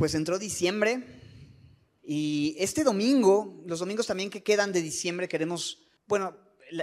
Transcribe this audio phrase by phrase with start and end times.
[0.00, 1.04] pues entró diciembre
[2.02, 6.38] y este domingo, los domingos también que quedan de diciembre, queremos, bueno,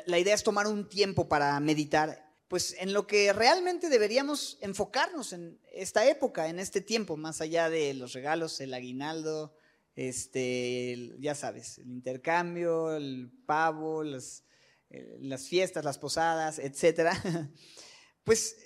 [0.06, 5.34] la, idea es tomar un tiempo para meditar pues en lo que realmente deberíamos enfocarnos
[5.34, 9.56] en esta época, en este tiempo, más allá de los regalos, el aguinaldo,
[9.96, 14.44] este, ya sabes, el intercambio, el pavo, las,
[14.92, 17.20] eh, fiestas, las posadas, etcétera.
[18.24, 18.58] Pues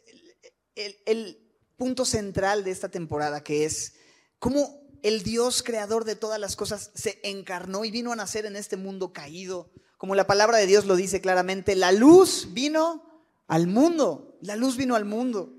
[0.75, 1.37] el
[1.77, 3.93] punto central de esta temporada que es
[4.41, 8.55] cómo el Dios creador de todas las cosas se encarnó y vino a nacer en
[8.55, 9.71] este mundo caído.
[9.99, 13.03] Como la palabra de Dios lo dice claramente, la luz vino
[13.47, 14.39] al mundo.
[14.41, 15.53] La luz vino al mundo.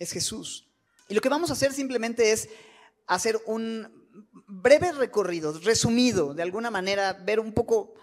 [0.00, 0.68] Es Jesús.
[1.08, 2.48] Y lo que vamos a hacer simplemente es
[3.06, 4.10] hacer un
[4.48, 7.94] breve recorrido, resumido, de alguna manera, ver un poco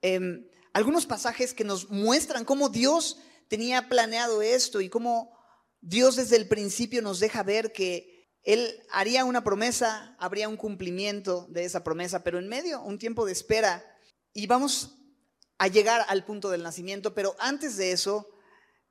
[0.00, 3.18] em, algunos pasajes que nos muestran cómo Dios
[3.48, 5.36] tenía planeado esto y cómo
[5.80, 8.11] Dios desde el principio nos deja ver que
[8.42, 13.24] Él haría una promesa, habría un cumplimiento de esa promesa, pero en medio un tiempo
[13.24, 13.84] de espera
[14.32, 14.98] y vamos
[15.58, 18.32] a llegar al punto del nacimiento, pero antes de eso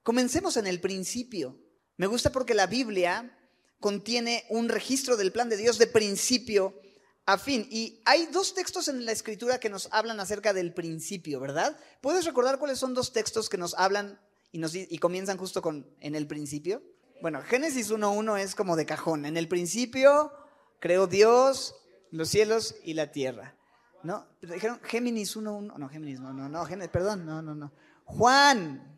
[0.03, 1.59] Comencemos en el principio.
[1.97, 3.37] Me gusta porque la Biblia
[3.79, 6.79] contiene un registro del plan de Dios de principio
[7.25, 7.67] a fin.
[7.69, 11.77] Y hay dos textos en la escritura que nos hablan acerca del principio, ¿verdad?
[12.01, 14.19] ¿Puedes recordar cuáles son dos textos que nos hablan
[14.51, 16.81] y, nos, y comienzan justo con en el principio?
[17.21, 19.25] Bueno, Génesis 1.1 es como de cajón.
[19.25, 20.31] En el principio
[20.79, 21.75] creó Dios
[22.11, 23.55] los cielos y la tierra.
[24.03, 24.25] ¿No?
[24.41, 25.77] Dijeron Géminis 1.1.
[25.77, 27.71] No, Géminis, no, no, no, Génesis, perdón, no, no, no.
[28.05, 28.91] Juan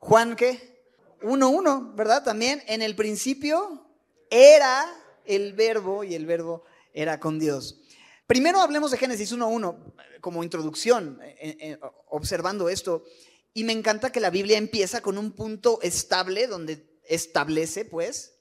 [0.00, 0.80] Juan qué?
[1.22, 2.24] 1.1, ¿verdad?
[2.24, 3.86] También en el principio
[4.30, 4.90] era
[5.26, 6.64] el verbo y el verbo
[6.94, 7.78] era con Dios.
[8.26, 9.76] Primero hablemos de Génesis 1.1
[10.20, 13.04] como introducción, eh, eh, observando esto.
[13.52, 18.32] Y me encanta que la Biblia empieza con un punto estable, donde establece, pues,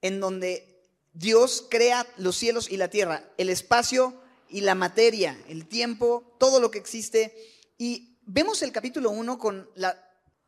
[0.00, 4.14] en donde Dios crea los cielos y la tierra, el espacio
[4.48, 7.34] y la materia, el tiempo, todo lo que existe.
[7.76, 10.02] Y vemos el capítulo 1 con la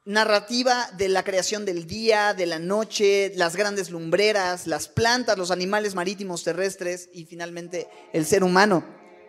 [0.05, 5.50] narrativa de la creación del día, de la noche, las grandes lumbreras, las plantas, los
[5.50, 8.84] animales marítimos terrestres y finalmente el ser humano.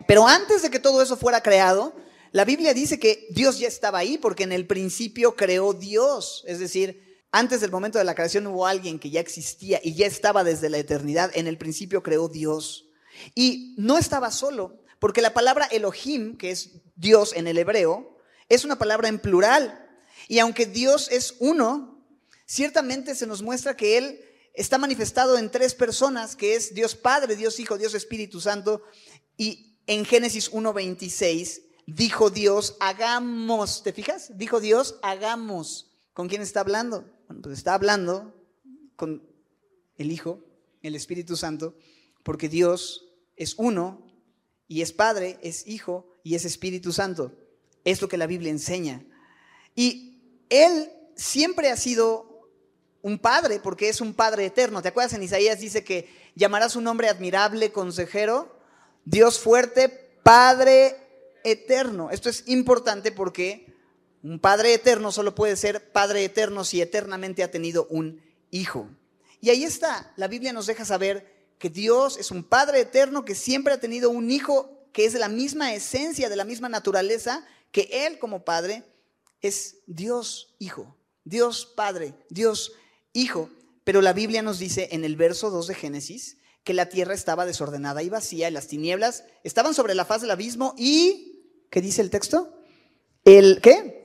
[0.08, 1.94] Pero antes de que todo eso fuera creado,
[2.32, 6.44] la Biblia dice que Dios ya estaba ahí porque en el principio creó Dios.
[6.48, 10.08] Es decir, antes del momento de la creación hubo alguien que ya existía y ya
[10.08, 11.32] estaba desde la eternidad.
[11.36, 12.88] En el principio creó Dios.
[13.36, 18.18] Y no estaba solo, porque la palabra Elohim, que es Dios en el hebreo,
[18.48, 19.88] es una palabra en plural.
[20.28, 22.04] Y aunque Dios es uno,
[22.46, 27.36] ciertamente se nos muestra que Él está manifestado en tres personas, que es Dios Padre,
[27.36, 28.82] Dios Hijo, Dios Espíritu Santo.
[29.38, 34.38] Y en Génesis 1.26 dijo Dios, hagamos, ¿te fijas?
[34.38, 35.92] Dijo Dios, hagamos.
[36.14, 37.06] ¿Con quién está hablando?
[37.30, 38.34] Bueno, pues está hablando
[38.96, 39.22] con
[39.98, 40.44] el Hijo,
[40.82, 41.76] el Espíritu Santo,
[42.24, 44.02] porque Dios es uno
[44.68, 47.32] y es Padre, es Hijo y es Espíritu Santo.
[47.84, 49.06] Es lo que la Biblia enseña.
[49.76, 52.50] Y él siempre ha sido
[53.04, 54.82] un padre, porque es un padre eterno.
[54.82, 55.14] ¿Te acuerdas?
[55.14, 58.60] En Isaías dice que llamará su nombre admirable, consejero,
[59.06, 60.96] Dios fuerte, Padre
[61.44, 62.10] eterno.
[62.10, 63.72] Esto es importante porque
[64.24, 68.22] un Padre eterno solo puede ser Padre eterno si eternamente ha tenido un
[68.52, 68.90] hijo.
[69.42, 73.36] Y ahí está, la Biblia nos deja saber que Dios es un Padre eterno que
[73.36, 77.46] siempre ha tenido un hijo que es de la misma esencia, de la misma naturaleza
[77.72, 78.84] que Él como Padre
[79.42, 82.74] es Dios Hijo, Dios Padre, Dios
[83.14, 83.50] Hijo.
[83.84, 87.46] Pero la Biblia nos dice en el verso 2 de Génesis que la tierra estaba
[87.46, 92.02] desordenada y vacía y las tinieblas estaban sobre la faz del abismo y, ¿qué dice
[92.02, 92.54] el texto?
[93.24, 93.99] El, ¿qué?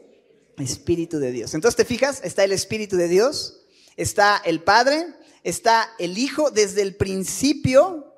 [0.58, 1.54] Espíritu de Dios.
[1.54, 2.20] Entonces, ¿te fijas?
[2.24, 3.60] Está el Espíritu de Dios,
[3.96, 5.06] está el Padre,
[5.42, 6.50] está el Hijo.
[6.50, 8.14] Desde el principio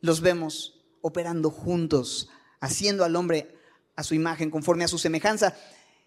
[0.00, 2.28] los vemos operando juntos,
[2.60, 3.54] haciendo al hombre
[3.94, 5.54] a su imagen, conforme a su semejanza.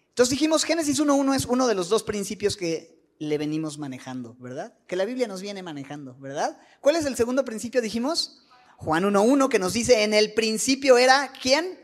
[0.08, 4.74] Entonces dijimos, Génesis 1.1 es uno de los dos principios que le venimos manejando, ¿verdad?
[4.86, 6.58] Que la Biblia nos viene manejando, ¿verdad?
[6.80, 7.82] ¿Cuál es el segundo principio?
[7.82, 8.46] Dijimos,
[8.76, 11.78] Juan 1.1, que nos dice, en el principio era, ¿quién?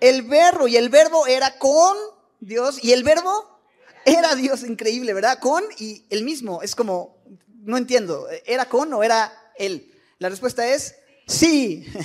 [0.00, 1.96] El verbo, y el verbo era con
[2.40, 3.60] Dios, y el verbo
[4.04, 5.38] era Dios, increíble, ¿verdad?
[5.40, 7.18] Con y el mismo, es como,
[7.62, 9.92] no entiendo, ¿era con o era él?
[10.18, 10.94] La respuesta es
[11.26, 11.86] sí.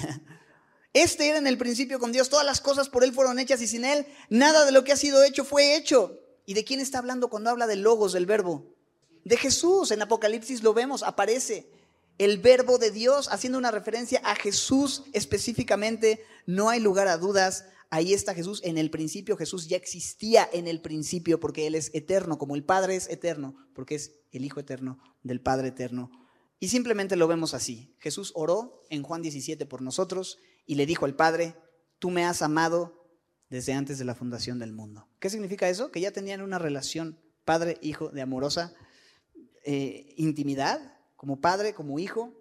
[0.93, 3.67] Este era en el principio con Dios, todas las cosas por Él fueron hechas y
[3.67, 6.19] sin Él nada de lo que ha sido hecho fue hecho.
[6.45, 8.65] ¿Y de quién está hablando cuando habla de logos, del verbo?
[9.23, 9.91] De Jesús.
[9.91, 11.69] En Apocalipsis lo vemos, aparece
[12.17, 16.25] el verbo de Dios haciendo una referencia a Jesús específicamente.
[16.45, 17.65] No hay lugar a dudas.
[17.91, 18.61] Ahí está Jesús.
[18.63, 22.63] En el principio Jesús ya existía en el principio porque Él es eterno, como el
[22.63, 26.09] Padre es eterno, porque es el Hijo eterno del Padre eterno.
[26.57, 27.93] Y simplemente lo vemos así.
[27.99, 31.55] Jesús oró en Juan 17 por nosotros y le dijo al Padre,
[31.99, 33.09] tú me has amado
[33.49, 35.09] desde antes de la fundación del mundo.
[35.19, 35.91] ¿Qué significa eso?
[35.91, 38.73] Que ya tenían una relación padre-hijo de amorosa
[39.65, 42.33] eh, intimidad, como padre, como hijo,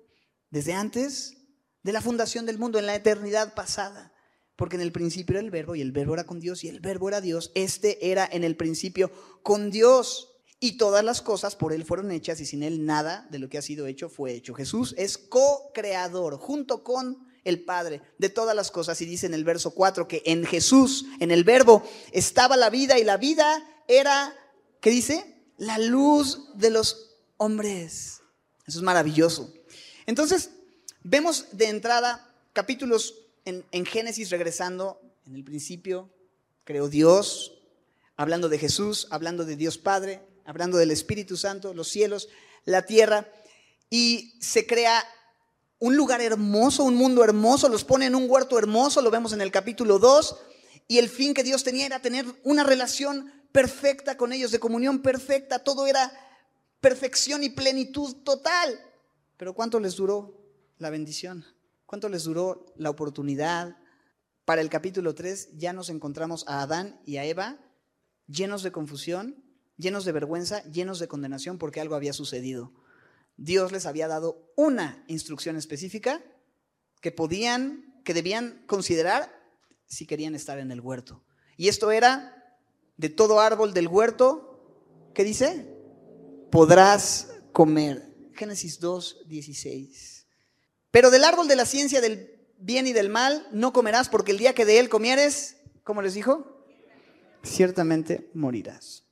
[0.51, 1.39] desde antes
[1.83, 4.13] de la fundación del mundo, en la eternidad pasada.
[4.61, 6.81] Porque en el principio era el verbo y el verbo era con Dios y el
[6.81, 7.51] verbo era Dios.
[7.55, 9.11] Este era en el principio
[9.43, 10.35] con Dios.
[10.61, 13.57] Y todas las cosas por Él fueron hechas y sin Él nada de lo que
[13.57, 14.53] ha sido hecho fue hecho.
[14.53, 19.01] Jesús es co-creador junto con el Padre de todas las cosas.
[19.01, 21.83] Y dice en el verso 4 que en Jesús, en el verbo,
[22.13, 24.37] estaba la vida y la vida era,
[24.83, 25.43] ¿qué dice?
[25.57, 28.21] La luz de los hombres.
[28.67, 29.55] Eso es maravilloso.
[30.05, 30.51] Entonces,
[31.03, 36.11] vemos de entrada capítulos en, Génesis regresando en el principio,
[36.65, 37.59] creó Dios,
[38.17, 42.29] hablando de Jesús, hablando de Dios Padre, hablando del Espíritu Santo, los cielos,
[42.65, 43.31] la tierra,
[43.89, 45.05] y se crea
[45.79, 49.41] un lugar hermoso, un mundo hermoso, los pone en un huerto hermoso, lo vemos en
[49.41, 50.37] el capítulo 2,
[50.89, 55.01] y el fin que Dios tenía era tener una relación perfecta con ellos, de comunión
[55.03, 56.13] perfecta, todo era
[56.81, 58.79] perfección y plenitud total.
[59.37, 60.35] Pero ¿cuánto les duró
[60.79, 61.45] la bendición?
[61.91, 63.77] ¿Cuánto les duró la oportunidad?
[64.45, 67.59] Para el capítulo 3 ya nos encontramos a Adán y a Eva
[68.29, 69.43] llenos de confusión,
[69.77, 72.73] llenos de vergüenza, llenos de condenación porque algo había sucedido.
[73.37, 76.23] Dios les había dado una instrucción específica
[77.01, 79.29] que podían, que debían considerar
[79.85, 81.25] si querían estar en el huerto.
[81.57, 82.57] Y esto era
[82.99, 85.77] de todo árbol del huerto, ¿qué dice?
[86.53, 88.31] Podrás comer.
[88.37, 90.20] Génesis 2, 16.
[90.91, 94.39] Pero del árbol de la ciencia del bien y del mal no comerás porque el
[94.39, 96.65] día que de él comieres, ¿cómo les dijo?
[97.43, 99.05] Ciertamente morirás.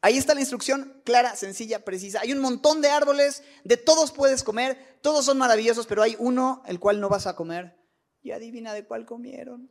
[0.00, 2.20] Ahí está la instrucción clara, sencilla, precisa.
[2.20, 6.62] Hay un montón de árboles, de todos puedes comer, todos son maravillosos, pero hay uno
[6.66, 7.76] el cual no vas a comer.
[8.22, 9.70] Y adivina de cuál comieron.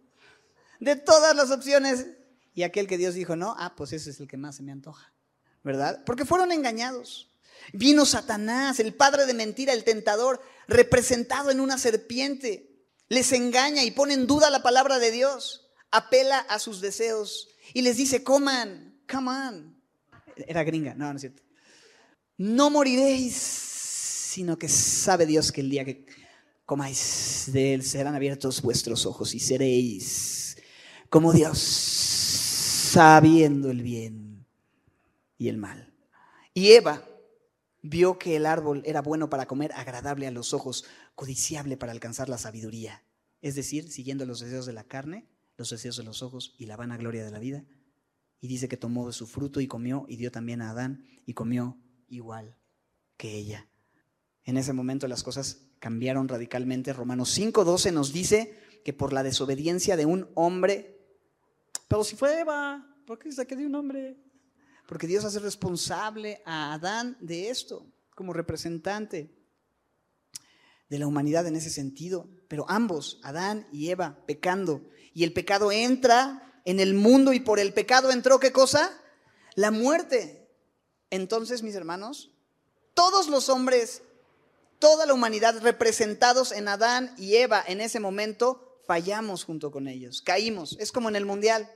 [0.81, 2.07] De todas las opciones.
[2.54, 4.72] Y aquel que Dios dijo, no, ah, pues ese es el que más se me
[4.72, 5.13] antoja.
[5.63, 6.04] ¿Verdad?
[6.06, 7.30] Porque fueron engañados.
[7.74, 12.69] Vino Satanás, el padre de mentira, el tentador, representado en una serpiente.
[13.10, 15.69] Les engaña y pone en duda la palabra de Dios.
[15.92, 19.78] Apela a sus deseos y les dice, coman, come on,
[20.46, 21.42] era gringa, no, no es cierto.
[22.38, 26.06] No moriréis, sino que sabe Dios que el día que
[26.66, 30.58] comáis de él serán abiertos vuestros ojos y seréis
[31.10, 31.58] como Dios,
[32.92, 34.46] sabiendo el bien
[35.38, 35.94] y el mal.
[36.54, 37.02] Y Eva
[37.89, 40.86] vio que el árbol era bueno para comer, agradable a los ojos,
[41.16, 43.04] codiciable para alcanzar la sabiduría.
[43.42, 46.78] Es decir, siguiendo los deseos de la carne, los deseos de los ojos y la
[46.78, 47.66] vana gloria de la vida.
[48.39, 51.34] Y dice que tomó de su fruto y comió y dio también a Adán y
[51.34, 52.57] comió igual
[53.18, 53.68] que ella.
[54.44, 56.94] En ese momento las cosas cambiaron radicalmente.
[56.94, 61.00] Romanos 5:12 nos dice que por la desobediencia de un hombre,
[61.88, 64.18] pero si fue Eva, ¿por qué saqué de un hombre?
[64.88, 67.86] Porque Dios hace responsable a Adán de esto,
[68.16, 69.30] como representante
[70.89, 72.30] de la humanidad en ese sentido.
[72.48, 74.81] Pero ambos, Adán y Eva, pecando.
[75.13, 78.98] Y el pecado entra en el mundo y por el pecado entró qué cosa?
[79.56, 80.50] La muerte.
[81.10, 82.31] Entonces, mis hermanos,
[82.94, 84.01] todos los hombres,
[84.80, 90.22] toda la humanidad representados en Adán y Eva en ese momento, fallamos junto con ellos,
[90.22, 90.77] caímos.
[90.79, 91.70] Es como en el Mundial,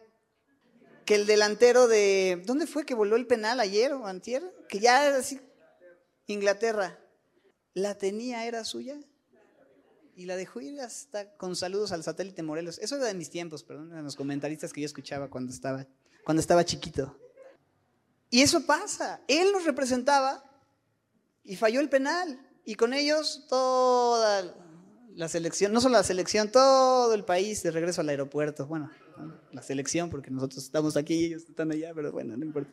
[1.06, 2.42] que el delantero de...
[2.46, 4.44] ¿Dónde fue que voló el penal ayer o antier?
[4.70, 5.40] Que ya era así,
[6.28, 7.00] Inglaterra.
[7.74, 9.00] ¿La tenía, era suya?
[10.16, 12.78] y la dejó ir hasta con saludos al satélite Morelos.
[12.80, 15.88] Eso era de mis tiempos, perdón, de los comentaristas que yo escuchaba cuando estaba,
[16.24, 17.18] cuando estaba chiquito.
[18.30, 19.22] Y eso pasa.
[19.28, 20.44] Él nos representaba
[21.44, 22.40] y falló el penal.
[22.66, 24.56] Y con ellos toda
[25.16, 28.68] la selección, no solo la selección, todo el país de regreso al aeropuerto.
[28.68, 28.92] Bueno,
[29.52, 32.72] la selección, porque nosotros estamos aquí y ellos están allá, pero bueno, no importa.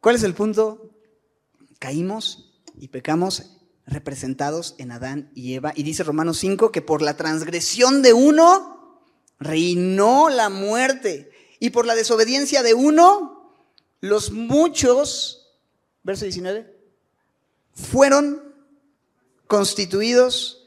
[0.00, 0.90] ¿Cuál es el punto?
[1.78, 5.72] Caímos y pecamos representados en Adán y Eva.
[5.74, 9.02] Y dice Romanos 5 que por la transgresión de uno
[9.38, 11.30] reinó la muerte.
[11.58, 13.54] Y por la desobediencia de uno,
[14.00, 15.54] los muchos,
[16.02, 16.76] verso 19,
[17.72, 18.42] fueron
[19.46, 20.66] constituidos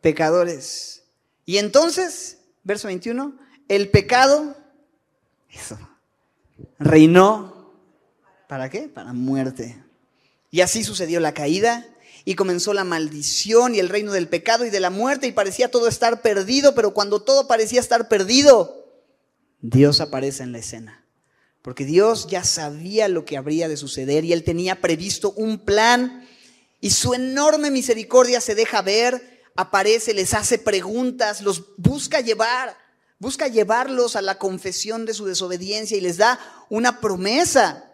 [0.00, 1.04] pecadores.
[1.46, 4.56] Y entonces, verso 21, el pecado,
[6.78, 7.72] reinó,
[8.48, 8.88] ¿para qué?
[8.88, 9.82] Para muerte.
[10.50, 11.86] Y así sucedió la caída
[12.24, 15.70] y comenzó la maldición y el reino del pecado y de la muerte y parecía
[15.70, 18.84] todo estar perdido, pero cuando todo parecía estar perdido,
[19.60, 21.04] Dios aparece en la escena.
[21.62, 26.28] Porque Dios ya sabía lo que habría de suceder y él tenía previsto un plan
[26.82, 32.76] Y su enorme misericordia se deja ver, aparece, les hace preguntas, los busca llevar,
[33.18, 37.90] busca llevarlos a la confesión de su desobediencia y les da una promesa.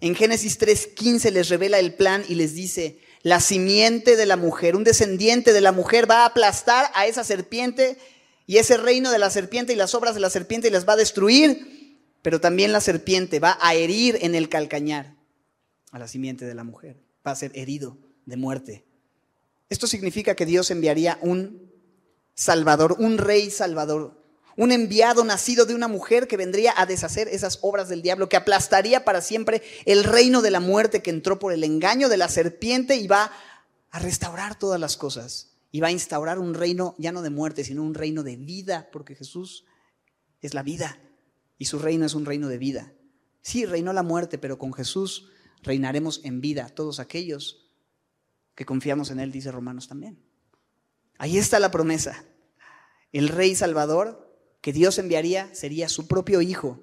[0.00, 4.74] En Génesis 3:15 les revela el plan y les dice, la simiente de la mujer,
[4.74, 7.96] un descendiente de la mujer va a aplastar a esa serpiente
[8.46, 10.94] y ese reino de la serpiente y las obras de la serpiente y las va
[10.94, 15.14] a destruir, pero también la serpiente va a herir en el calcañar
[15.92, 18.84] a la simiente de la mujer, va a ser herido de muerte.
[19.72, 21.72] Esto significa que Dios enviaría un
[22.34, 24.22] Salvador, un rey Salvador,
[24.54, 28.36] un enviado nacido de una mujer que vendría a deshacer esas obras del diablo, que
[28.36, 32.28] aplastaría para siempre el reino de la muerte que entró por el engaño de la
[32.28, 33.32] serpiente y va
[33.90, 35.52] a restaurar todas las cosas.
[35.70, 38.90] Y va a instaurar un reino ya no de muerte, sino un reino de vida,
[38.92, 39.64] porque Jesús
[40.42, 41.00] es la vida
[41.56, 42.92] y su reino es un reino de vida.
[43.40, 45.30] Sí, reinó la muerte, pero con Jesús
[45.62, 47.61] reinaremos en vida todos aquellos
[48.54, 50.18] que confiamos en Él, dice Romanos también.
[51.18, 52.24] Ahí está la promesa.
[53.12, 54.32] El Rey Salvador
[54.62, 56.80] que Dios enviaría sería su propio Hijo,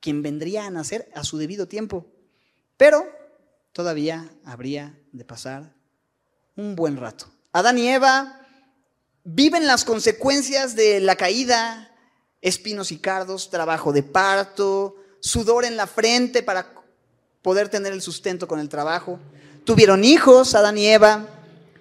[0.00, 2.06] quien vendría a nacer a su debido tiempo.
[2.76, 3.06] Pero
[3.72, 5.74] todavía habría de pasar
[6.56, 7.26] un buen rato.
[7.52, 8.40] Adán y Eva
[9.22, 11.94] viven las consecuencias de la caída,
[12.40, 16.74] espinos y cardos, trabajo de parto, sudor en la frente para
[17.42, 19.20] poder tener el sustento con el trabajo.
[19.64, 21.28] Tuvieron hijos, Adán y Eva,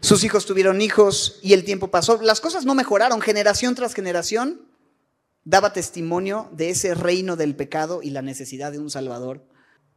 [0.01, 2.21] sus hijos tuvieron hijos y el tiempo pasó.
[2.21, 4.61] Las cosas no mejoraron generación tras generación.
[5.43, 9.45] Daba testimonio de ese reino del pecado y la necesidad de un Salvador.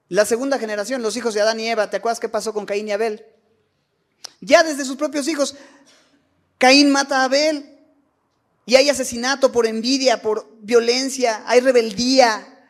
[0.09, 2.89] La segunda generación, los hijos de Adán y Eva, ¿te acuerdas qué pasó con Caín
[2.89, 3.25] y Abel?
[4.41, 5.55] Ya desde sus propios hijos,
[6.59, 7.79] Caín mata a Abel
[8.67, 12.67] y hay asesinato por envidia, por violencia, hay rebeldía.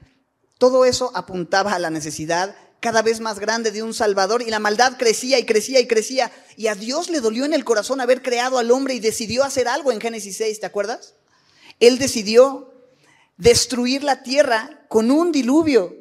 [0.58, 4.58] Todo eso apuntaba a la necesidad cada vez más grande de un Salvador y la
[4.58, 6.32] maldad crecía y crecía y crecía.
[6.56, 9.68] Y a Dios le dolió en el corazón haber creado al hombre y decidió hacer
[9.68, 11.14] algo en Génesis 6, ¿te acuerdas?
[11.78, 12.74] Él decidió
[13.36, 15.94] destruir la tierra con un diluvio,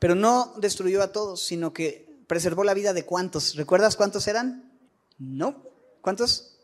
[0.00, 3.54] pero no destruyó a todos, sino que preservó la vida de cuántos.
[3.54, 4.76] ¿Recuerdas cuántos eran?
[5.18, 5.62] No.
[6.00, 6.58] ¿Cuántos?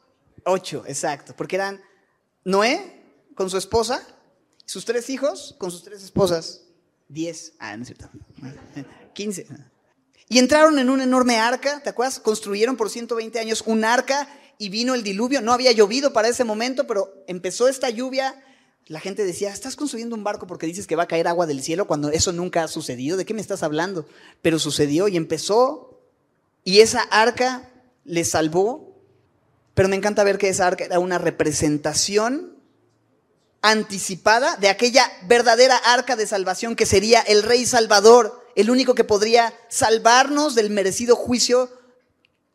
[0.44, 1.80] Ocho, exacto, porque eran
[2.44, 3.04] Noé
[3.36, 4.04] con su esposa,
[4.66, 6.64] sus tres hijos con sus tres esposas.
[7.08, 7.52] Diez.
[7.60, 8.10] Ah, no es cierto.
[9.12, 9.46] 15.
[10.28, 12.18] Y entraron en una enorme arca, ¿te acuerdas?
[12.18, 14.28] Construyeron por 120 años un arca
[14.58, 15.42] y vino el diluvio.
[15.42, 18.42] No había llovido para ese momento, pero empezó esta lluvia.
[18.86, 21.62] La gente decía, estás construyendo un barco porque dices que va a caer agua del
[21.62, 23.16] cielo cuando eso nunca ha sucedido.
[23.16, 24.06] ¿De qué me estás hablando?
[24.40, 26.00] Pero sucedió y empezó.
[26.64, 27.70] Y esa arca
[28.04, 29.02] le salvó.
[29.74, 32.56] Pero me encanta ver que esa arca era una representación
[33.62, 39.04] anticipada de aquella verdadera arca de salvación que sería el Rey Salvador el único que
[39.04, 41.70] podría salvarnos del merecido juicio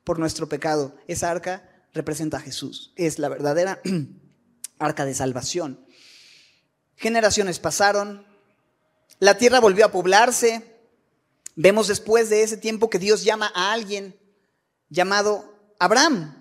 [0.04, 0.96] por nuestro pecado.
[1.08, 3.82] Esa arca representa a Jesús, es la verdadera
[4.80, 5.86] arca de salvación.
[6.96, 8.26] Generaciones pasaron,
[9.20, 10.76] la tierra volvió a poblarse.
[11.56, 14.16] Vemos después de ese tiempo que Dios llama a alguien
[14.90, 16.36] llamado Abraham.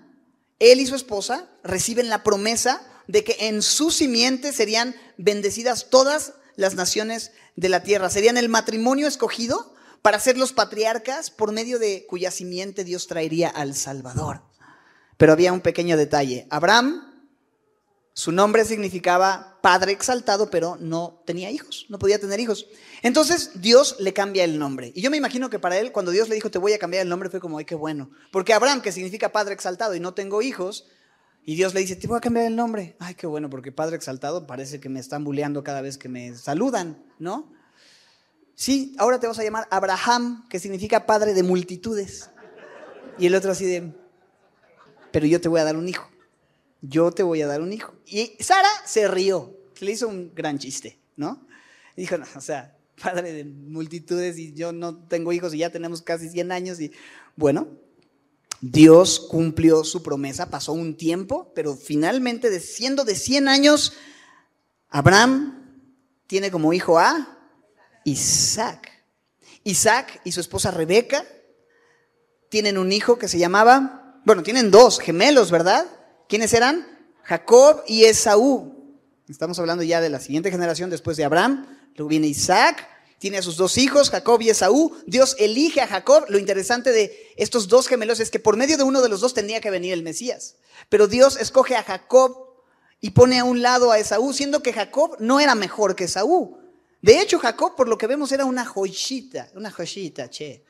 [0.59, 6.33] Él y su esposa reciben la promesa de que en su simiente serían bendecidas todas
[6.57, 8.09] las naciones de la tierra.
[8.09, 13.47] Serían el matrimonio escogido para ser los patriarcas por medio de cuya simiente Dios traería
[13.47, 14.41] al Salvador.
[15.15, 16.47] Pero había un pequeño detalle.
[16.49, 17.07] Abraham,
[18.13, 22.67] su nombre significaba padre exaltado, pero no tenía hijos, no podía tener hijos.
[23.03, 24.91] Entonces Dios le cambia el nombre.
[24.95, 27.03] Y yo me imagino que para él, cuando Dios le dijo, te voy a cambiar
[27.03, 28.09] el nombre, fue como, ay, qué bueno.
[28.31, 30.87] Porque Abraham, que significa padre exaltado y no tengo hijos,
[31.49, 32.97] y Dios le dice, te voy a cambiar el nombre.
[32.99, 36.35] Ay, qué bueno, porque Padre Exaltado parece que me están bulleando cada vez que me
[36.35, 37.53] saludan, ¿no?
[38.53, 42.31] Sí, ahora te vas a llamar Abraham, que significa padre de multitudes.
[43.17, 43.93] Y el otro así de,
[45.13, 46.09] pero yo te voy a dar un hijo.
[46.81, 47.95] Yo te voy a dar un hijo.
[48.05, 51.47] Y Sara se rió, le hizo un gran chiste, ¿no?
[51.95, 56.27] Dijo, o sea, padre de multitudes y yo no tengo hijos y ya tenemos casi
[56.27, 56.91] 100 años y
[57.37, 57.69] bueno,
[58.61, 63.93] Dios cumplió su promesa, pasó un tiempo, pero finalmente, siendo de 100 años,
[64.89, 65.81] Abraham
[66.25, 67.37] tiene como hijo a
[68.03, 68.91] Isaac.
[69.63, 71.25] Isaac y su esposa Rebeca
[72.49, 75.85] tienen un hijo que se llamaba, bueno, tienen dos gemelos, ¿verdad?
[76.29, 76.85] ¿Quiénes eran?
[77.23, 78.73] Jacob y Esaú.
[79.27, 81.67] Estamos hablando ya de la siguiente generación después de Abraham.
[81.95, 82.87] Luego viene Isaac,
[83.19, 84.95] tiene a sus dos hijos, Jacob y Esaú.
[85.07, 86.25] Dios elige a Jacob.
[86.29, 89.33] Lo interesante de estos dos gemelos es que por medio de uno de los dos
[89.33, 90.55] tenía que venir el Mesías.
[90.89, 92.47] Pero Dios escoge a Jacob
[93.01, 96.59] y pone a un lado a Esaú, siendo que Jacob no era mejor que Esaú.
[97.01, 100.63] De hecho, Jacob, por lo que vemos, era una joyita, una joyita, che.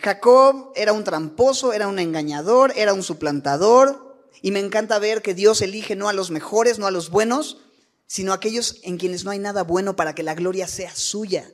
[0.00, 4.16] Jacob era un tramposo, era un engañador, era un suplantador.
[4.40, 7.58] Y me encanta ver que Dios elige no a los mejores, no a los buenos,
[8.08, 11.48] sino aquellos en quienes no hay nada bueno para que la gloria sea suya,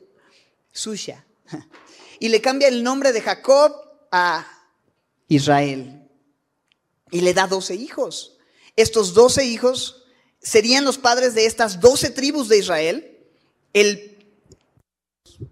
[0.73, 1.27] suya.
[2.21, 3.75] Y le cambia el nombre de Jacob
[4.11, 4.47] a
[5.29, 6.09] Israel.
[7.11, 8.39] Y le da doce hijos.
[8.77, 10.05] Estos doce hijos
[10.41, 13.19] serían los padres de estas doce tribus de Israel.
[13.73, 14.15] El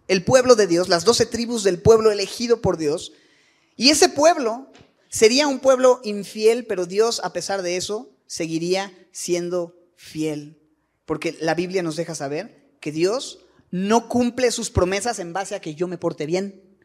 [0.09, 3.13] el pueblo de Dios, las doce tribus del pueblo elegido por Dios.
[3.77, 4.71] Y ese pueblo
[5.09, 10.59] sería un pueblo infiel, pero Dios, a pesar de eso, seguiría siendo fiel.
[11.13, 15.61] Porque la Biblia nos deja saber que Dios no cumple sus promesas en base a
[15.61, 16.79] que yo me porte bien,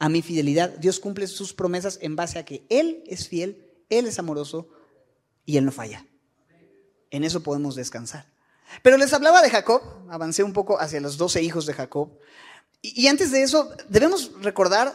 [0.00, 0.70] a mi fidelidad.
[0.78, 4.68] Dios cumple sus promesas en base a que Él es fiel, Él es amoroso
[5.46, 6.04] y Él no falla.
[7.12, 8.26] En eso podemos descansar.
[8.82, 9.80] Pero les hablaba de Jacob,
[10.10, 12.18] avancé un poco hacia los doce hijos de Jacob.
[12.82, 14.92] Y, antes de eso, debemos recordar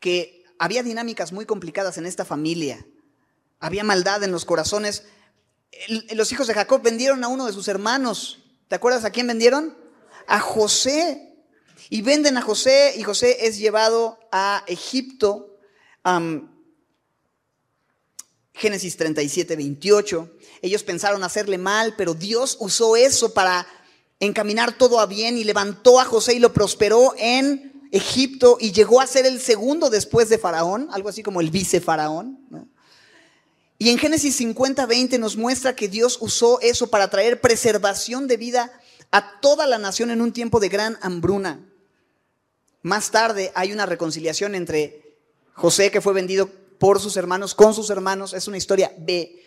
[0.00, 2.84] que había dinámicas muy complicadas en esta familia.
[3.60, 5.04] Había maldad en los corazones.
[6.12, 8.38] Los hijos de Jacob vendieron a uno de sus hermanos.
[8.68, 9.76] ¿Te acuerdas a quién vendieron?
[10.26, 11.34] A José.
[11.88, 15.58] Y venden a José y José es llevado a Egipto.
[18.54, 20.30] Génesis 37, 28.
[20.62, 23.66] Ellos pensaron hacerle mal, pero Dios usó eso para
[24.20, 29.00] encaminar todo a bien y levantó a José y lo prosperó en Egipto y llegó
[29.00, 32.38] a ser el segundo después de Faraón, algo así como el vice Faraón.
[33.82, 38.36] Y en Génesis 50, 20 nos muestra que Dios usó eso para traer preservación de
[38.36, 38.70] vida
[39.10, 41.66] a toda la nación en un tiempo de gran hambruna.
[42.82, 45.16] Más tarde hay una reconciliación entre
[45.54, 48.34] José, que fue vendido por sus hermanos, con sus hermanos.
[48.34, 48.92] Es una historia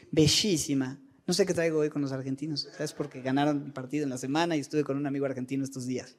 [0.09, 0.99] bellísima.
[1.27, 2.67] No sé qué traigo hoy con los argentinos.
[2.79, 5.85] Es porque ganaron el partido en la semana y estuve con un amigo argentino estos
[5.85, 6.15] días.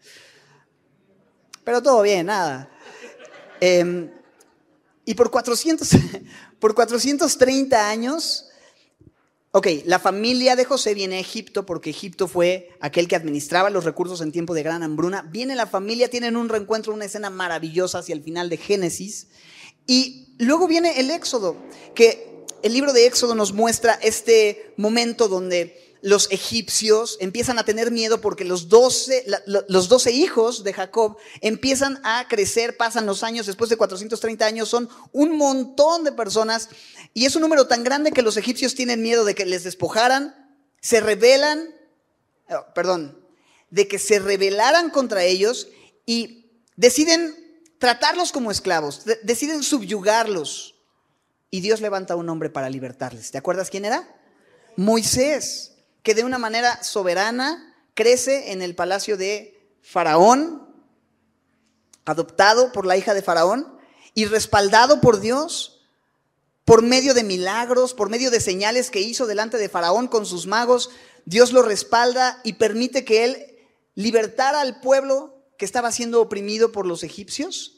[1.65, 2.71] Pero todo bien, nada.
[3.61, 4.09] Em,
[5.05, 5.89] y por, 400,
[6.65, 8.47] por 430 años,
[9.51, 13.85] ok, la familia de José viene a Egipto porque Egipto fue aquel que administraba los
[13.85, 15.29] recursos en tiempo de gran hambruna.
[15.31, 19.27] Viene la familia, tienen un reencuentro, una escena maravillosa hacia el final de Génesis.
[19.87, 21.55] Y luego viene el Éxodo,
[21.95, 27.91] que el libro de Éxodo nos muestra este momento donde los egipcios empiezan a tener
[27.91, 33.47] miedo porque los doce, los 12 hijos de Jacob empiezan a crecer, pasan los años,
[33.47, 36.69] después de 430 años son un montón de personas
[37.15, 40.55] y es un número tan grande que los egipcios tienen miedo de que les despojaran,
[40.79, 41.75] se rebelan,
[42.51, 43.19] oh, perdón,
[43.71, 45.69] de que se rebelaran contra ellos
[46.05, 50.75] y deciden tratarlos como esclavos, deciden subyugarlos.
[51.51, 53.31] Y Dios levanta a un hombre para libertarles.
[53.31, 54.07] ¿Te acuerdas quién era?
[54.77, 55.74] Moisés,
[56.05, 60.69] que de una manera soberana crece en el palacio de Faraón,
[62.05, 63.79] adoptado por la hija de Faraón
[64.15, 65.71] y respaldado por Dios
[66.65, 70.47] por medio de milagros, por medio de señales que hizo delante de Faraón con sus
[70.47, 70.91] magos.
[71.25, 73.57] Dios lo respalda y permite que él
[73.95, 77.75] libertara al pueblo que estaba siendo oprimido por los egipcios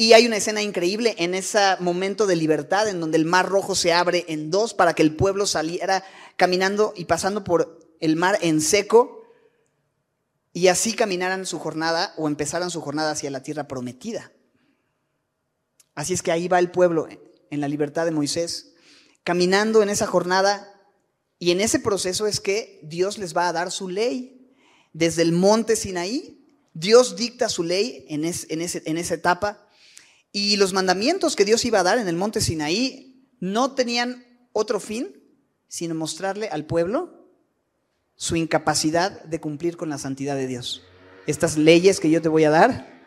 [0.00, 3.74] y hay una escena increíble en ese momento de libertad en donde el mar rojo
[3.74, 6.02] se abre en dos para que el pueblo saliera
[6.40, 9.26] caminando y pasando por el mar en seco
[10.54, 14.32] y así caminaran su jornada o empezaran su jornada hacia la tierra prometida.
[15.94, 17.08] Así es que ahí va el pueblo
[17.50, 18.72] en la libertad de Moisés,
[19.22, 20.66] caminando en esa jornada
[21.38, 24.56] y en ese proceso es que Dios les va a dar su ley.
[24.94, 29.68] Desde el monte Sinaí, Dios dicta su ley en, en esa etapa
[30.32, 34.24] y los mandamientos que Dios iba a dar en el monte Sinaí no tenían
[34.54, 35.19] otro fin
[35.70, 37.14] sino mostrarle al pueblo
[38.16, 40.82] su incapacidad de cumplir con la santidad de Dios.
[41.26, 43.00] Estas leyes que yo te voy a dar,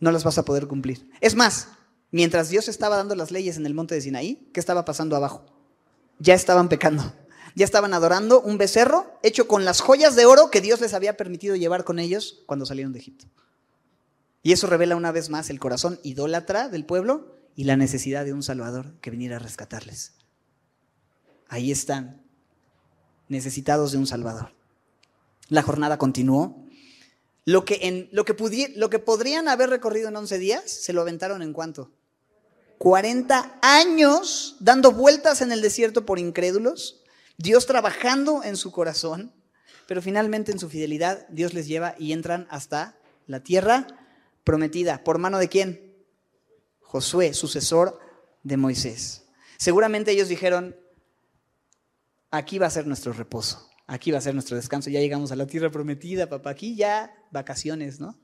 [0.00, 1.08] no las vas a poder cumplir.
[1.20, 1.68] Es más,
[2.10, 5.46] mientras Dios estaba dando las leyes en el monte de Sinaí, ¿qué estaba pasando abajo?
[6.18, 7.14] Ya estaban pecando.
[7.54, 11.16] Ya estaban adorando un becerro hecho con las joyas de oro que Dios les había
[11.16, 13.26] permitido llevar con ellos cuando salieron de Egipto.
[14.42, 18.32] Y eso revela una vez más el corazón idólatra del pueblo y la necesidad de
[18.32, 20.23] un Salvador que viniera a rescatarles.
[21.48, 22.22] Ahí están,
[23.28, 24.54] necesitados de un Salvador.
[25.48, 26.64] La jornada continuó.
[27.44, 31.42] Lo que, lo que, lo que podrían haber recorrido en 11 días, se lo aventaron
[31.42, 31.90] en cuánto?
[32.78, 37.02] 40 años dando vueltas en el desierto por incrédulos,
[37.36, 39.32] Dios trabajando en su corazón,
[39.86, 43.86] pero finalmente en su fidelidad Dios les lleva y entran hasta la tierra
[44.44, 45.04] prometida.
[45.04, 45.94] ¿Por mano de quién?
[46.80, 47.98] Josué, sucesor
[48.42, 49.24] de Moisés.
[49.56, 50.76] Seguramente ellos dijeron,
[52.36, 55.36] aquí va a ser nuestro reposo, aquí va a ser nuestro descanso, ya llegamos a
[55.36, 58.18] la tierra prometida, papá, aquí ya vacaciones, ¿no?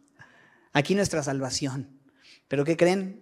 [0.72, 2.00] Aquí nuestra salvación.
[2.48, 3.20] Pero ¿qué creen?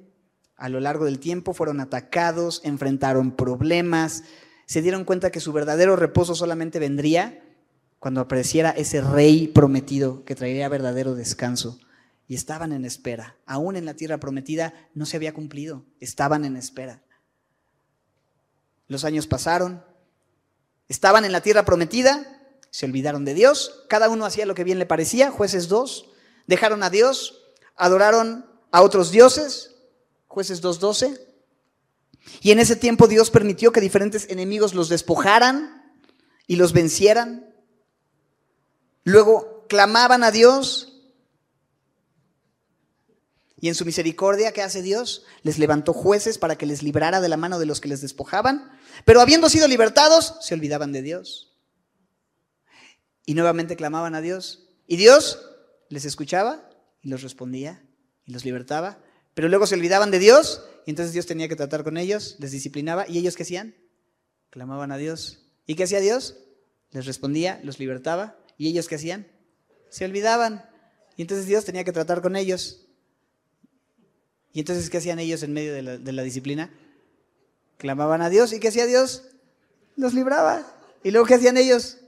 [0.56, 4.24] A lo largo del tiempo fueron atacados, enfrentaron problemas,
[4.66, 7.42] se dieron cuenta que su verdadero reposo solamente vendría
[7.98, 11.78] cuando apareciera ese rey prometido que traería verdadero descanso.
[12.26, 13.36] Y estaban en espera.
[13.46, 15.86] Aún en la tierra prometida no se había cumplido.
[15.98, 17.02] Estaban en espera.
[18.86, 19.82] Los años pasaron.
[20.88, 22.40] Estaban en la tierra prometida.
[22.70, 23.84] Se olvidaron de Dios.
[23.88, 25.30] Cada uno hacía lo que bien le parecía.
[25.30, 26.06] Jueces 2.
[26.46, 27.42] Dejaron a Dios.
[27.76, 29.74] Adoraron a otros dioses.
[30.26, 31.20] Jueces 2.12.
[32.40, 35.94] Y en ese tiempo Dios permitió que diferentes enemigos los despojaran
[36.46, 37.54] y los vencieran.
[39.04, 40.94] Luego clamaban a Dios.
[43.60, 45.24] Y en su misericordia, ¿qué hace Dios?
[45.42, 48.70] Les levantó jueces para que les librara de la mano de los que les despojaban.
[49.04, 51.56] Pero habiendo sido libertados, se olvidaban de Dios.
[53.26, 54.68] Y nuevamente clamaban a Dios.
[54.86, 55.38] Y Dios
[55.88, 56.68] les escuchaba
[57.02, 57.82] y los respondía
[58.24, 58.98] y los libertaba.
[59.34, 62.50] Pero luego se olvidaban de Dios y entonces Dios tenía que tratar con ellos, les
[62.50, 63.06] disciplinaba.
[63.08, 63.76] ¿Y ellos qué hacían?
[64.50, 65.46] Clamaban a Dios.
[65.66, 66.38] ¿Y qué hacía Dios?
[66.90, 69.28] Les respondía, los libertaba ¿Y ellos qué hacían?
[69.88, 70.68] Se olvidaban.
[71.16, 72.86] Y entonces Dios tenía que tratar con ellos.
[74.52, 76.72] ¿Y entonces qué hacían ellos en medio de la, de la disciplina?
[77.78, 78.52] Clamaban a Dios.
[78.52, 79.24] ¿Y qué hacía Dios?
[79.96, 80.62] Los libraba.
[81.02, 81.98] ¿Y luego qué hacían ellos?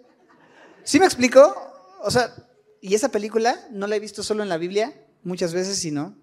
[0.85, 1.55] ¿Sí me explicó?
[2.03, 2.35] O sea,
[2.81, 6.17] y esa película no la he visto solo en la Biblia, muchas veces, sino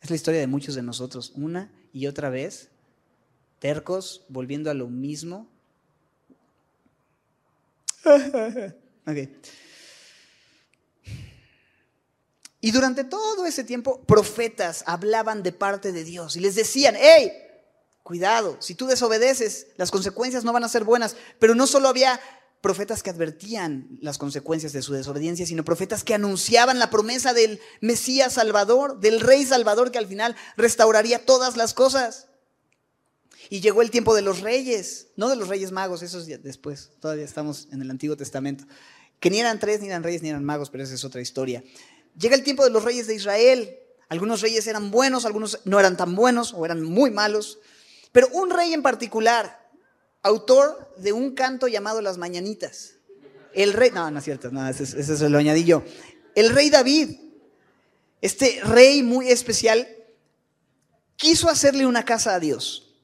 [0.00, 2.68] es la historia de muchos de nosotros, una y otra vez,
[3.58, 5.48] tercos, volviendo a lo mismo,
[12.60, 17.30] Y durante todo ese tiempo, profetas hablaban de parte de Dios y les decían, hey,
[18.06, 21.16] cuidado, si tú desobedeces, las consecuencias no van a ser buenas.
[21.40, 22.20] Pero no solo había
[22.60, 27.58] profetas que advertían las consecuencias de su desobediencia, sino profetas que anunciaban la promesa del
[27.80, 32.28] Mesías Salvador, del Rey Salvador que al final restauraría todas las cosas.
[33.50, 36.92] Y llegó el tiempo de los reyes, no de los reyes magos, eso es después,
[37.00, 38.66] todavía estamos en el Antiguo Testamento,
[39.18, 41.64] que ni eran tres, ni eran reyes, ni eran magos, pero esa es otra historia.
[42.16, 45.96] Llega el tiempo de los reyes de Israel, algunos reyes eran buenos, algunos no eran
[45.96, 47.58] tan buenos o eran muy malos,
[48.16, 49.68] pero un rey en particular,
[50.22, 52.94] autor de un canto llamado Las Mañanitas,
[53.52, 55.82] el rey, no, no es cierto, no, ese, se lo añadí yo,
[56.34, 57.10] el rey David,
[58.22, 59.86] este rey muy especial,
[61.16, 62.96] quiso hacerle una casa a Dios.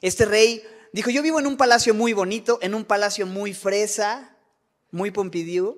[0.00, 4.38] Este rey dijo, yo vivo en un palacio muy bonito, en un palacio muy fresa,
[4.90, 5.76] muy Pompidou,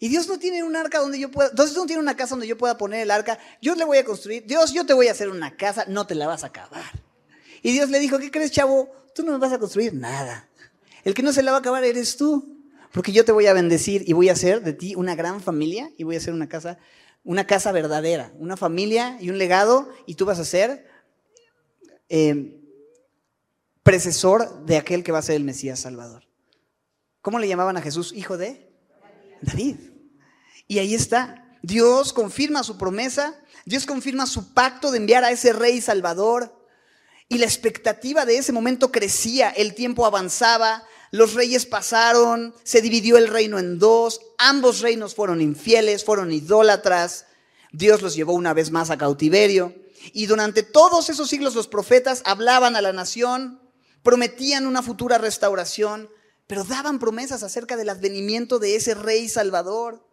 [0.00, 2.46] y Dios no tiene un arca donde yo pueda, Dios no tiene una casa donde
[2.46, 5.12] yo pueda poner el arca, yo le voy a construir, Dios, yo te voy a
[5.12, 7.05] hacer una casa, no te la vas a acabar.
[7.66, 8.92] Y Dios le dijo, ¿qué crees, chavo?
[9.12, 10.48] Tú no me vas a construir nada.
[11.02, 13.52] El que no se la va a acabar eres tú, porque yo te voy a
[13.54, 16.48] bendecir y voy a hacer de ti una gran familia y voy a hacer una
[16.48, 16.78] casa,
[17.24, 20.86] una casa verdadera, una familia y un legado, y tú vas a ser
[22.08, 22.56] eh,
[23.82, 26.22] precesor de aquel que va a ser el Mesías Salvador.
[27.20, 28.12] ¿Cómo le llamaban a Jesús?
[28.12, 28.70] Hijo de
[29.42, 29.78] David.
[30.68, 31.58] Y ahí está.
[31.62, 36.55] Dios confirma su promesa, Dios confirma su pacto de enviar a ese rey Salvador.
[37.28, 43.16] Y la expectativa de ese momento crecía, el tiempo avanzaba, los reyes pasaron, se dividió
[43.16, 47.26] el reino en dos, ambos reinos fueron infieles, fueron idólatras,
[47.72, 49.74] Dios los llevó una vez más a cautiverio.
[50.12, 53.60] Y durante todos esos siglos los profetas hablaban a la nación
[54.06, 56.08] prometían una futura restauración,
[56.46, 60.06] pero daban promesas acerca del advenimiento de ese rey salvador.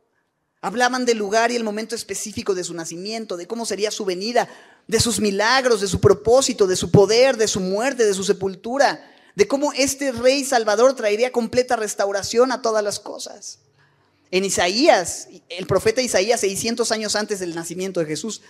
[0.61, 4.49] Hablaban del lugar y el momento específico de su nacimiento, de cómo sería su venida,
[4.87, 9.09] de sus milagros, de su propósito, de su poder, de su muerte, de su sepultura,
[9.35, 13.59] de cómo este rey salvador traería completa restauración a todas las cosas.
[14.31, 18.41] En Isaías, el profeta Isaías, 600 años antes del nacimiento de Jesús,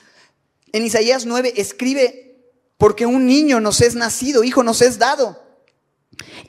[0.72, 2.38] en Isaías 9 escribe
[2.78, 5.42] porque un niño nos es nacido, hijo nos es dado.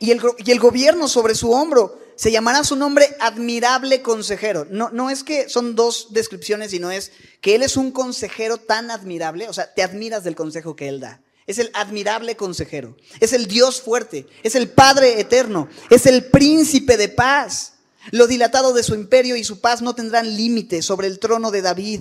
[0.01, 4.67] Y el, y el gobierno sobre su hombro se llamará su nombre admirable consejero.
[4.71, 8.91] No, no es que son dos descripciones, sino es que él es un consejero tan
[8.91, 11.21] admirable, o sea, te admiras del consejo que él da.
[11.47, 16.97] Es el admirable consejero, es el Dios fuerte, es el Padre eterno, es el príncipe
[16.97, 17.73] de paz.
[18.11, 21.63] Lo dilatado de su imperio y su paz no tendrán límite sobre el trono de
[21.63, 22.01] David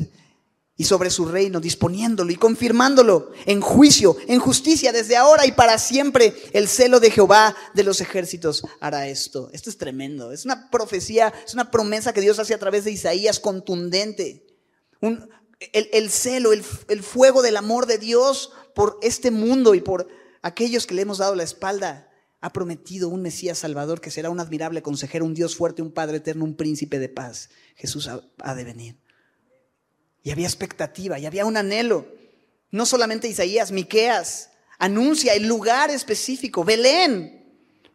[0.75, 5.77] y sobre su reino, disponiéndolo y confirmándolo en juicio, en justicia, desde ahora y para
[5.77, 6.33] siempre.
[6.51, 9.49] El celo de Jehová de los ejércitos hará esto.
[9.53, 10.31] Esto es tremendo.
[10.31, 14.47] Es una profecía, es una promesa que Dios hace a través de Isaías contundente.
[15.01, 20.07] el, celo, el, fuego del amor de Dios por este mundo y por
[20.41, 22.09] aquellos que le hemos dado la espalda.
[22.41, 26.17] Ha prometido un Mesías Salvador que será un admirable consejero, un Dios fuerte, un Padre
[26.17, 27.49] eterno, un príncipe de paz.
[27.75, 29.02] Jesús ha de venir.
[30.23, 32.07] Y había expectativa, y había un anhelo.
[32.71, 37.43] No solamente Isaías, Miqueas anuncia el lugar específico, Belén,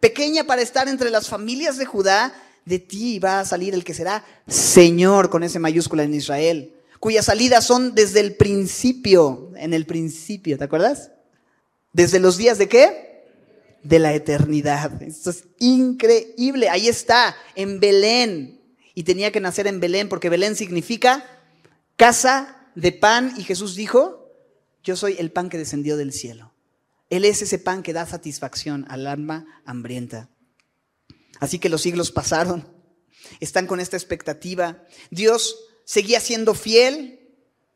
[0.00, 2.32] pequeña para estar entre las familias de Judá,
[2.64, 7.24] de ti va a salir el que será Señor con ese mayúscula en Israel, cuyas
[7.24, 11.10] salidas son desde el principio, en el principio, ¿te acuerdas?
[11.92, 13.24] Desde los días de qué?
[13.82, 15.02] De la eternidad.
[15.02, 16.68] Esto es increíble.
[16.68, 18.60] Ahí está, en Belén.
[18.94, 21.24] Y tenía que nacer en Belén porque Belén significa
[21.98, 23.34] casa de pan.
[23.36, 24.32] Y Jesús dijo,
[24.82, 26.54] yo soy el pan que descendió del cielo.
[27.10, 30.30] Él es ese pan que da satisfacción al alma hambrienta.
[31.40, 32.66] Así que los siglos pasaron.
[33.40, 34.84] Están con esta expectativa.
[35.10, 37.14] Dios seguía siendo fiel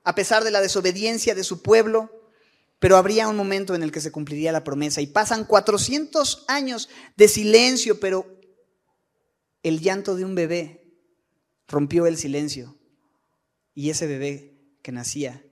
[0.04, 2.10] a pesar de la desobediencia de su pueblo,
[2.78, 5.00] pero habría un momento en el que se cumpliría la promesa.
[5.00, 8.40] Y pasan 400 años de silencio, pero
[9.62, 10.92] el llanto de un bebé
[11.68, 12.76] rompió el silencio.
[13.74, 15.44] Y ese bebé que nacía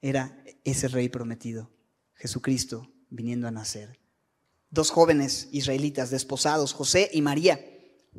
[0.00, 1.70] era ese rey prometido,
[2.14, 3.98] Jesucristo viniendo a nacer
[4.70, 7.60] dos jóvenes israelitas desposados, José y María,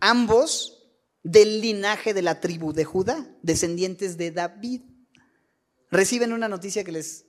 [0.01, 0.83] ambos
[1.23, 4.81] del linaje de la tribu de Judá, descendientes de David.
[5.89, 7.25] Reciben una noticia que les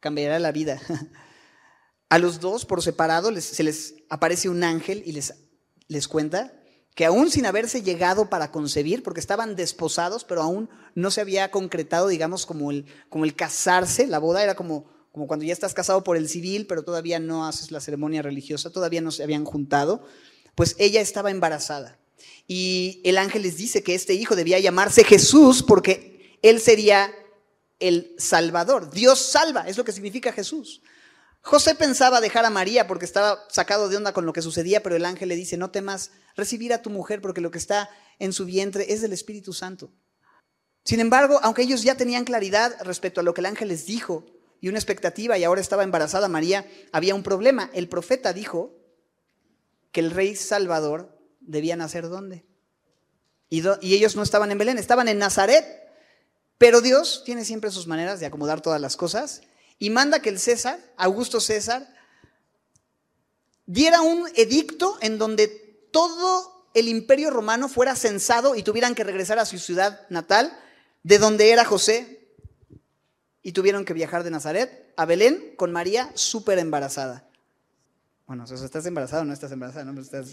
[0.00, 0.80] cambiará la vida.
[2.08, 5.34] A los dos, por separado, se les aparece un ángel y les,
[5.88, 6.52] les cuenta
[6.94, 11.50] que aún sin haberse llegado para concebir, porque estaban desposados, pero aún no se había
[11.50, 15.74] concretado, digamos, como el, como el casarse, la boda era como como cuando ya estás
[15.74, 19.44] casado por el civil, pero todavía no haces la ceremonia religiosa, todavía no se habían
[19.44, 20.04] juntado,
[20.56, 22.00] pues ella estaba embarazada.
[22.48, 27.14] Y el ángel les dice que este hijo debía llamarse Jesús porque él sería
[27.78, 28.90] el Salvador.
[28.90, 30.82] Dios salva, es lo que significa Jesús.
[31.44, 34.96] José pensaba dejar a María porque estaba sacado de onda con lo que sucedía, pero
[34.96, 38.32] el ángel le dice, no temas recibir a tu mujer porque lo que está en
[38.32, 39.92] su vientre es del Espíritu Santo.
[40.84, 44.24] Sin embargo, aunque ellos ya tenían claridad respecto a lo que el ángel les dijo,
[44.58, 47.70] y una expectativa y ahora estaba embarazada María, había un problema.
[47.74, 48.74] El profeta dijo
[49.92, 52.46] que el rey Salvador debía nacer dónde.
[53.50, 55.66] Y, y ellos no estaban en Belén, estaban en Nazaret.
[56.56, 59.42] Pero Dios tiene siempre sus maneras de acomodar todas las cosas
[59.78, 61.88] y manda que el César, Augusto César,
[63.66, 65.48] diera un edicto en donde
[65.90, 70.52] todo el imperio romano fuera censado y tuvieran que regresar a su ciudad natal,
[71.02, 72.28] de donde era José,
[73.42, 77.28] y tuvieron que viajar de Nazaret a Belén con María súper embarazada.
[78.26, 79.84] Bueno, o sea, ¿estás embarazada o no estás embarazada?
[79.84, 80.28] No, estás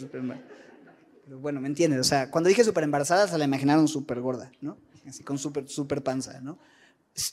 [1.28, 2.00] bueno, ¿me entiendes?
[2.00, 4.78] O sea, cuando dije súper embarazada se la imaginaron súper gorda, ¿no?
[5.08, 6.58] Así con súper super panza, ¿no?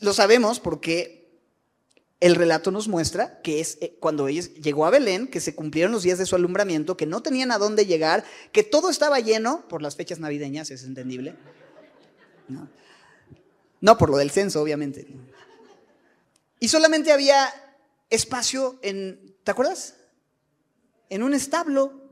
[0.01, 1.28] Lo sabemos porque
[2.21, 5.93] el relato nos muestra que es eh, cuando ella llegó a Belén, que se cumplieron
[5.93, 9.69] los días de su alumbramiento, que no tenían a dónde llegar, que todo estaba lleno
[9.69, 11.37] por las fechas navideñas, es entendible.
[12.49, 12.69] No,
[13.81, 15.07] no por lo del censo, obviamente.
[16.59, 17.53] Y solamente había
[18.11, 19.95] espacio en, ¿te acuerdas?
[21.11, 22.11] En un establo,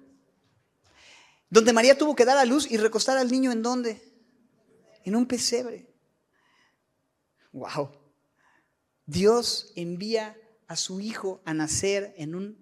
[1.51, 4.03] donde María tuvo que dar a luz y recostar al niño en dónde?
[5.05, 5.89] En un pesebre.
[7.53, 8.06] Wow.
[9.07, 12.59] Dios envía a su hijo a nacer en un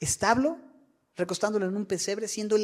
[0.00, 0.58] establo,
[1.14, 2.56] recostándolo en un pesebre, siendo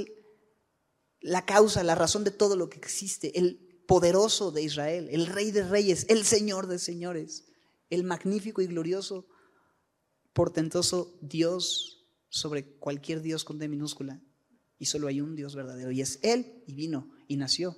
[1.21, 5.51] la causa, la razón de todo lo que existe, el poderoso de Israel, el rey
[5.51, 7.45] de reyes, el señor de señores
[7.92, 9.27] el magnífico y glorioso,
[10.33, 14.18] portentoso Dios sobre cualquier Dios con D minúscula.
[14.79, 15.90] Y solo hay un Dios verdadero.
[15.90, 16.64] Y es Él.
[16.66, 17.77] Y vino y nació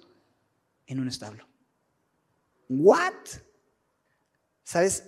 [0.86, 1.48] en un establo.
[2.68, 3.12] ¿What?
[4.64, 5.04] ¿Sabes?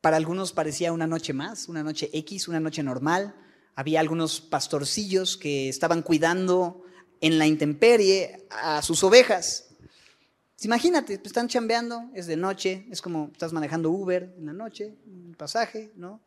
[0.00, 3.34] Para algunos parecía una noche más, una noche X, una noche normal.
[3.74, 6.84] Había algunos pastorcillos que estaban cuidando
[7.20, 9.68] en la intemperie a sus ovejas.
[9.78, 14.52] Pues imagínate, pues están chambeando, es de noche, es como estás manejando Uber en la
[14.52, 16.20] noche, un pasaje, ¿no?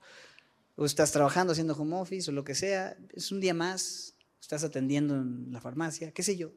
[0.76, 4.64] O estás trabajando haciendo home office o lo que sea, es un día más, estás
[4.64, 6.52] atendiendo en la farmacia, qué sé yo.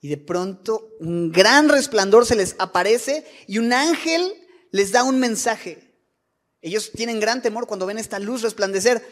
[0.00, 4.32] Y de pronto un gran resplandor se les aparece y un ángel
[4.70, 5.92] les da un mensaje.
[6.60, 9.02] Ellos tienen gran temor cuando ven esta luz resplandecer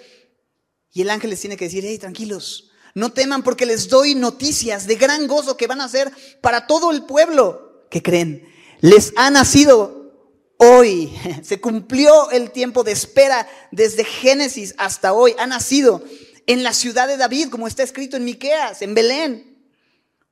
[0.92, 4.86] y el ángel les tiene que decir, hey, tranquilos, no teman porque les doy noticias
[4.86, 7.66] de gran gozo que van a ser para todo el pueblo.
[7.90, 8.48] ¿qué creen?
[8.80, 10.12] Les ha nacido
[10.58, 11.12] hoy.
[11.42, 15.34] Se cumplió el tiempo de espera desde Génesis hasta hoy.
[15.38, 16.02] Ha nacido
[16.46, 19.55] en la ciudad de David, como está escrito en Miqueas, en Belén.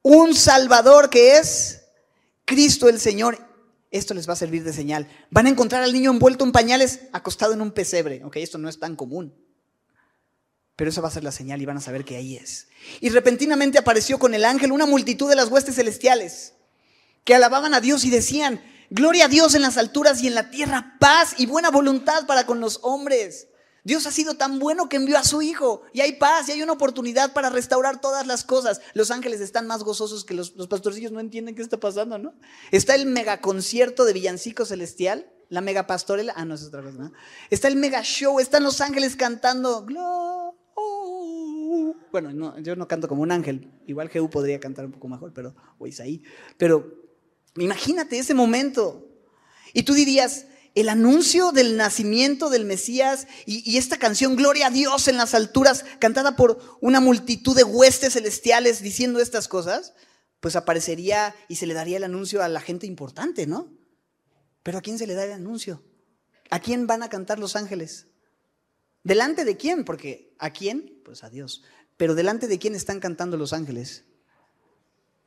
[0.07, 1.81] Un Salvador que es
[2.45, 3.39] Cristo el Señor.
[3.91, 5.09] Esto les va a servir de señal.
[5.31, 8.23] Van a encontrar al niño envuelto en pañales, acostado en un pesebre.
[8.23, 9.35] Ok, esto no es tan común.
[10.77, 12.69] Pero eso va a ser la señal y van a saber que ahí es.
[13.01, 16.53] Y repentinamente apareció con el ángel una multitud de las huestes celestiales
[17.25, 20.51] que alababan a Dios y decían, gloria a Dios en las alturas y en la
[20.51, 23.47] tierra, paz y buena voluntad para con los hombres.
[23.85, 26.63] Dios ha sido tan bueno que envió a su Hijo y hay paz y hay
[26.63, 28.81] una oportunidad para restaurar todas las cosas.
[28.95, 32.35] Los ángeles están más gozosos que los, los pastorcillos, no entienden qué está pasando, ¿no?
[32.71, 37.13] Está el megaconcierto de Villancico Celestial, la mega pastorela, ah, no, es otra cosa, ¿no?
[37.51, 39.87] Está el mega show, están los ángeles cantando,
[42.11, 45.55] bueno, yo no canto como un ángel, igual Jehú podría cantar un poco mejor, pero,
[45.79, 46.23] o Isaí,
[46.57, 47.05] pero
[47.57, 49.09] imagínate ese momento.
[49.73, 55.07] Y tú dirías, el anuncio del nacimiento del Mesías y, esta canción, Gloria a Dios
[55.07, 59.95] en las alturas, cantada por una multitud de huestes celestiales diciendo estas cosas,
[60.41, 63.73] pues aparecería y se le daría el anuncio a la gente importante, ¿no?
[64.63, 65.83] Pero ¿a quién se le da el anuncio?
[66.51, 68.09] ¿A quién van a cantar los ángeles?
[69.05, 69.85] ¿Delante de quién?
[69.85, 71.01] Porque ¿a quién?
[71.05, 71.63] Pues a Dios.
[71.97, 74.05] Pero ¿delante de quién están cantando los ángeles?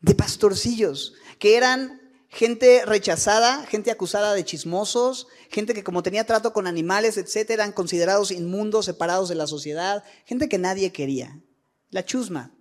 [0.02, 6.54] De pastorcillos, que eran gente rechazada, gente acusada de chismosos, gente que como tenía trato
[6.54, 11.40] con animales, etcétera, eran considerados inmundos, separados de la sociedad, gente que nadie quería.
[11.90, 12.52] La chusma,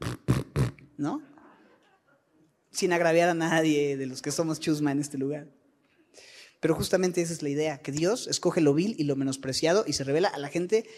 [0.96, 1.22] ¿no?
[2.70, 5.48] Sin agraviar a nadie de los que somos chusma en este lugar.
[6.60, 9.94] Pero justamente esa es la idea, que Dios escoge lo vil y lo menospreciado y
[9.94, 10.88] se revela a la gente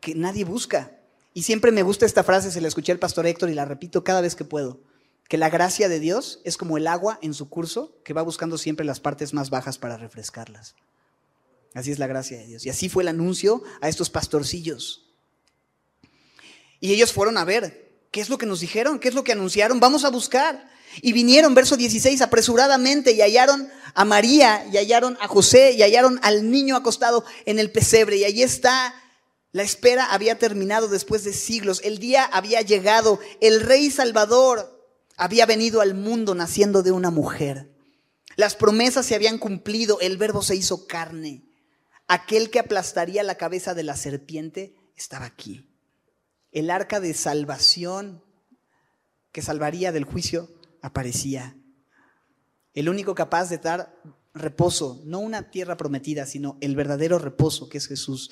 [0.00, 0.98] que nadie busca.
[1.34, 4.02] Y siempre me gusta esta frase, se la escuché al pastor Héctor y la repito
[4.02, 4.80] cada vez que puedo
[5.28, 8.56] que la gracia de Dios es como el agua en su curso que va buscando
[8.56, 10.74] siempre las partes más bajas para refrescarlas.
[11.74, 12.64] Así es la gracia de Dios.
[12.64, 15.04] Y así fue el anuncio a estos pastorcillos.
[16.80, 18.98] Y ellos fueron a ver, ¿qué es lo que nos dijeron?
[18.98, 19.80] ¿Qué es lo que anunciaron?
[19.80, 20.70] Vamos a buscar.
[21.02, 26.18] Y vinieron, verso 16, apresuradamente y hallaron a María y hallaron a José y hallaron
[26.22, 28.16] al niño acostado en el pesebre.
[28.16, 28.94] Y allí está,
[29.52, 31.82] la espera había terminado después de siglos.
[31.84, 33.20] El día había llegado.
[33.42, 34.77] El rey Salvador
[35.18, 37.74] había venido al mundo naciendo de una mujer.
[38.36, 41.44] Las promesas se habían cumplido, el verbo se hizo carne.
[42.06, 45.68] Aquel que aplastaría la cabeza de la serpiente estaba aquí.
[46.52, 48.24] El arca de salvación
[49.32, 50.48] que salvaría del juicio
[50.82, 51.56] aparecía.
[52.72, 54.00] El único capaz de dar
[54.34, 58.30] reposo, no una tierra prometida, sino el verdadero reposo que es Jesús,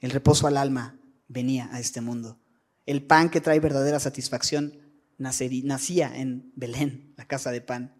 [0.00, 2.38] el reposo al alma, venía a este mundo.
[2.84, 4.89] El pan que trae verdadera satisfacción
[5.20, 7.94] nacía en Belén, la casa de pan.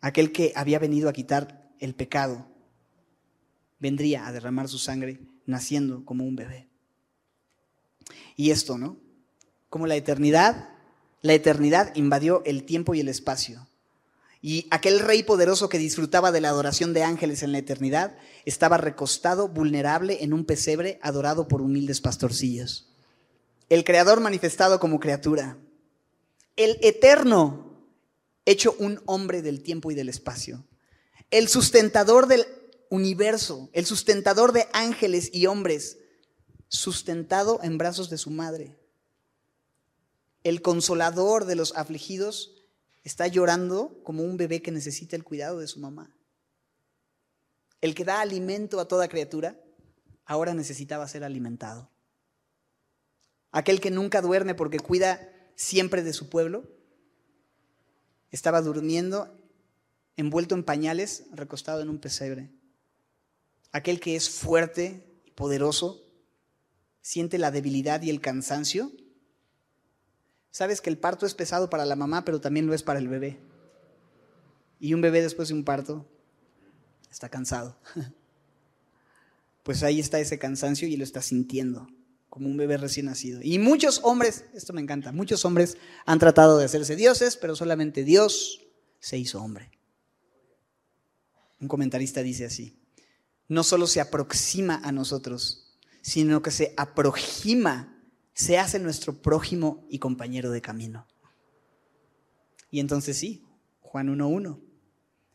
[0.00, 2.48] Aquel que había venido a quitar el pecado,
[3.78, 6.68] vendría a derramar su sangre naciendo como un bebé.
[8.36, 8.98] Y esto, ¿no?
[9.70, 10.70] Como la eternidad,
[11.20, 13.68] la eternidad invadió el tiempo y el espacio.
[14.40, 18.76] Y aquel rey poderoso que disfrutaba de la adoración de ángeles en la eternidad estaba
[18.76, 22.92] recostado, vulnerable, en un pesebre, adorado por humildes pastorcillos.
[23.68, 25.58] El Creador manifestado como criatura,
[26.56, 27.88] el eterno
[28.44, 30.66] hecho un hombre del tiempo y del espacio,
[31.30, 32.46] el sustentador del
[32.90, 35.98] universo, el sustentador de ángeles y hombres,
[36.68, 38.76] sustentado en brazos de su madre.
[40.44, 42.62] El consolador de los afligidos
[43.04, 46.14] está llorando como un bebé que necesita el cuidado de su mamá.
[47.80, 49.58] El que da alimento a toda criatura,
[50.24, 51.90] ahora necesitaba ser alimentado.
[53.50, 56.64] Aquel que nunca duerme porque cuida siempre de su pueblo,
[58.30, 59.38] estaba durmiendo
[60.16, 62.50] envuelto en pañales, recostado en un pesebre.
[63.72, 66.02] Aquel que es fuerte y poderoso,
[67.00, 68.92] siente la debilidad y el cansancio.
[70.50, 73.08] Sabes que el parto es pesado para la mamá, pero también lo es para el
[73.08, 73.38] bebé.
[74.78, 76.06] Y un bebé después de un parto
[77.10, 77.78] está cansado.
[79.62, 81.86] Pues ahí está ese cansancio y lo está sintiendo
[82.32, 83.40] como un bebé recién nacido.
[83.42, 88.04] Y muchos hombres, esto me encanta, muchos hombres han tratado de hacerse dioses, pero solamente
[88.04, 88.62] Dios
[89.00, 89.70] se hizo hombre.
[91.60, 92.74] Un comentarista dice así,
[93.48, 99.98] no solo se aproxima a nosotros, sino que se aproxima, se hace nuestro prójimo y
[99.98, 101.06] compañero de camino.
[102.70, 103.44] Y entonces sí,
[103.82, 104.58] Juan 1.1,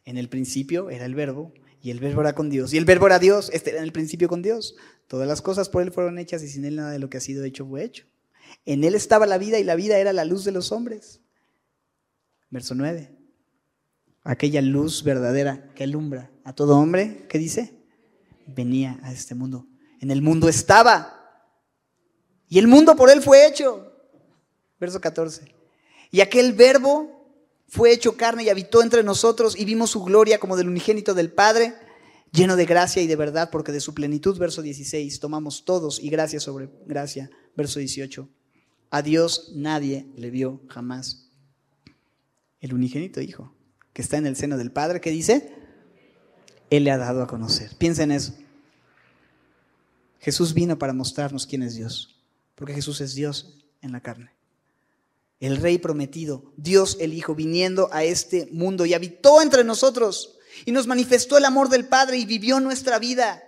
[0.05, 1.53] en el principio era el verbo,
[1.87, 3.93] y el verbo era con Dios, y el verbo era Dios, este era en el
[3.93, 4.75] principio con Dios.
[5.07, 7.21] Todas las cosas por Él fueron hechas y sin Él nada de lo que ha
[7.21, 8.03] sido hecho fue hecho.
[8.65, 11.21] En Él estaba la vida y la vida era la luz de los hombres.
[12.49, 13.09] Verso 9.
[14.25, 17.73] Aquella luz verdadera que alumbra a todo hombre, ¿qué dice?
[18.47, 19.65] Venía a este mundo.
[20.01, 21.41] En el mundo estaba.
[22.49, 23.93] Y el mundo por Él fue hecho.
[24.77, 25.55] Verso 14.
[26.11, 27.16] Y aquel verbo
[27.67, 31.31] fue hecho carne y habitó entre nosotros y vimos su gloria como del unigénito del
[31.31, 31.75] Padre
[32.31, 36.09] lleno de gracia y de verdad, porque de su plenitud, verso 16, tomamos todos y
[36.09, 38.29] gracia sobre gracia, verso 18.
[38.89, 41.29] A Dios nadie le vio jamás.
[42.59, 43.53] El unigénito Hijo,
[43.93, 45.53] que está en el seno del Padre, ¿qué dice?
[46.69, 47.75] Él le ha dado a conocer.
[47.77, 48.33] Piensa en eso.
[50.19, 52.21] Jesús vino para mostrarnos quién es Dios,
[52.55, 54.36] porque Jesús es Dios en la carne.
[55.39, 60.71] El Rey prometido, Dios el Hijo, viniendo a este mundo y habitó entre nosotros y
[60.71, 63.43] nos manifestó el amor del Padre y vivió nuestra vida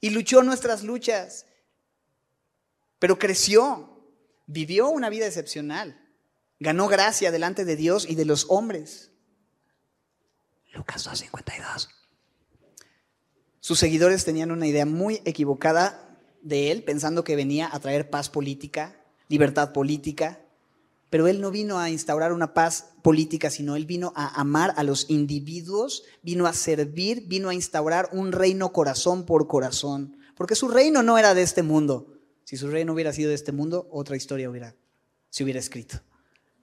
[0.00, 1.46] y luchó nuestras luchas.
[2.98, 4.02] Pero creció,
[4.46, 6.00] vivió una vida excepcional,
[6.58, 9.10] ganó gracia delante de Dios y de los hombres.
[10.72, 11.88] Lucas 2.52.
[13.60, 18.30] Sus seguidores tenían una idea muy equivocada de él, pensando que venía a traer paz
[18.30, 20.45] política, libertad política,
[21.16, 24.82] pero él no vino a instaurar una paz política, sino él vino a amar a
[24.82, 30.68] los individuos, vino a servir, vino a instaurar un reino corazón por corazón, porque su
[30.68, 32.18] reino no era de este mundo.
[32.44, 34.74] Si su reino hubiera sido de este mundo, otra historia hubiera,
[35.30, 36.02] se hubiera escrito.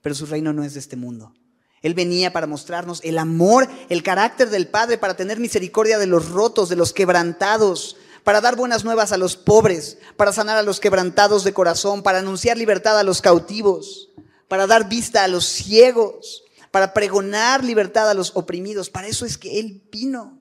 [0.04, 1.34] Pero su reino no es de este mundo.
[1.82, 6.30] Él venía para mostrarnos el amor, el carácter del Padre, para tener misericordia de los
[6.30, 10.80] rotos, de los quebrantados, para dar buenas nuevas a los pobres, para sanar a los
[10.80, 14.12] quebrantados de corazón, para anunciar libertad a los cautivos,
[14.54, 18.92] para dar vista a los ciegos, para pregonar libertad a los oprimidos.
[18.92, 20.40] Para eso es que Él vino.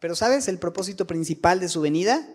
[0.00, 2.28] Pero ¿sabes el propósito principal de su venida?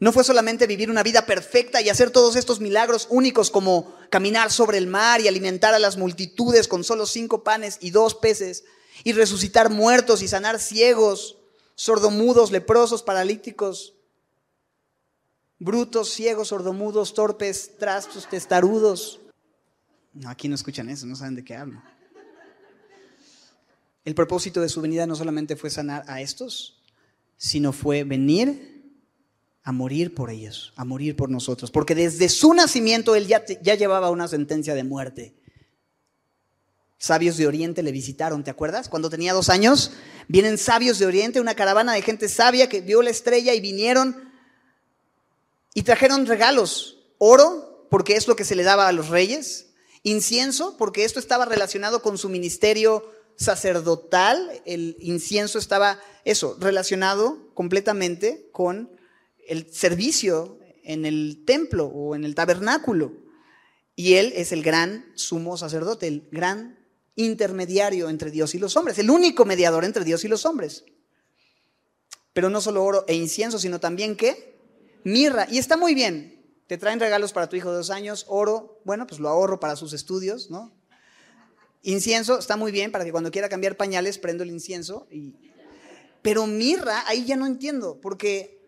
[0.00, 4.50] No fue solamente vivir una vida perfecta y hacer todos estos milagros únicos como caminar
[4.50, 8.64] sobre el mar y alimentar a las multitudes con solo cinco panes y dos peces
[9.04, 11.36] y resucitar muertos y sanar ciegos,
[11.76, 13.94] sordomudos, leprosos, paralíticos,
[15.60, 19.20] brutos, ciegos, sordomudos, torpes, trastos, testarudos.
[20.12, 21.82] No, aquí no escuchan eso, no saben de qué hablo.
[24.04, 26.80] El propósito de su venida no solamente fue sanar a estos,
[27.36, 28.78] sino fue venir
[29.62, 33.74] a morir por ellos, a morir por nosotros, porque desde su nacimiento él ya, ya
[33.74, 35.34] llevaba una sentencia de muerte.
[36.96, 38.88] Sabios de Oriente le visitaron, ¿te acuerdas?
[38.88, 39.92] Cuando tenía dos años,
[40.26, 44.28] vienen sabios de Oriente, una caravana de gente sabia que vio la estrella y vinieron
[45.74, 49.67] y trajeron regalos, oro, porque es lo que se le daba a los reyes,
[50.08, 58.48] incienso, porque esto estaba relacionado con su ministerio sacerdotal, el incienso estaba, eso, relacionado completamente
[58.52, 58.90] con
[59.46, 63.12] el servicio en el templo o en el tabernáculo.
[63.94, 66.78] Y él es el gran sumo sacerdote, el gran
[67.14, 70.84] intermediario entre Dios y los hombres, el único mediador entre Dios y los hombres.
[72.32, 74.56] Pero no solo oro e incienso, sino también qué?
[75.04, 75.46] Mirra.
[75.50, 76.37] Y está muy bien.
[76.68, 79.74] Te traen regalos para tu hijo de dos años, oro, bueno, pues lo ahorro para
[79.74, 80.72] sus estudios, ¿no?
[81.82, 85.08] Incienso está muy bien para que cuando quiera cambiar pañales prendo el incienso.
[86.22, 88.60] Pero mirra, ahí ya no entiendo, porque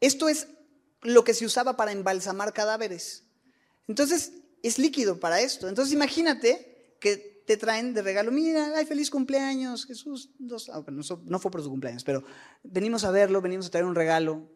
[0.00, 0.48] esto es
[1.02, 3.24] lo que se usaba para embalsamar cadáveres.
[3.88, 4.32] Entonces,
[4.62, 5.68] es líquido para esto.
[5.68, 10.30] Entonces, imagínate que te traen de regalo, mira, ay, feliz cumpleaños, Jesús.
[10.72, 10.84] Ah,
[11.24, 12.22] no, fue por su cumpleaños, pero
[12.62, 14.48] venimos a verlo, venimos a traer un regalo.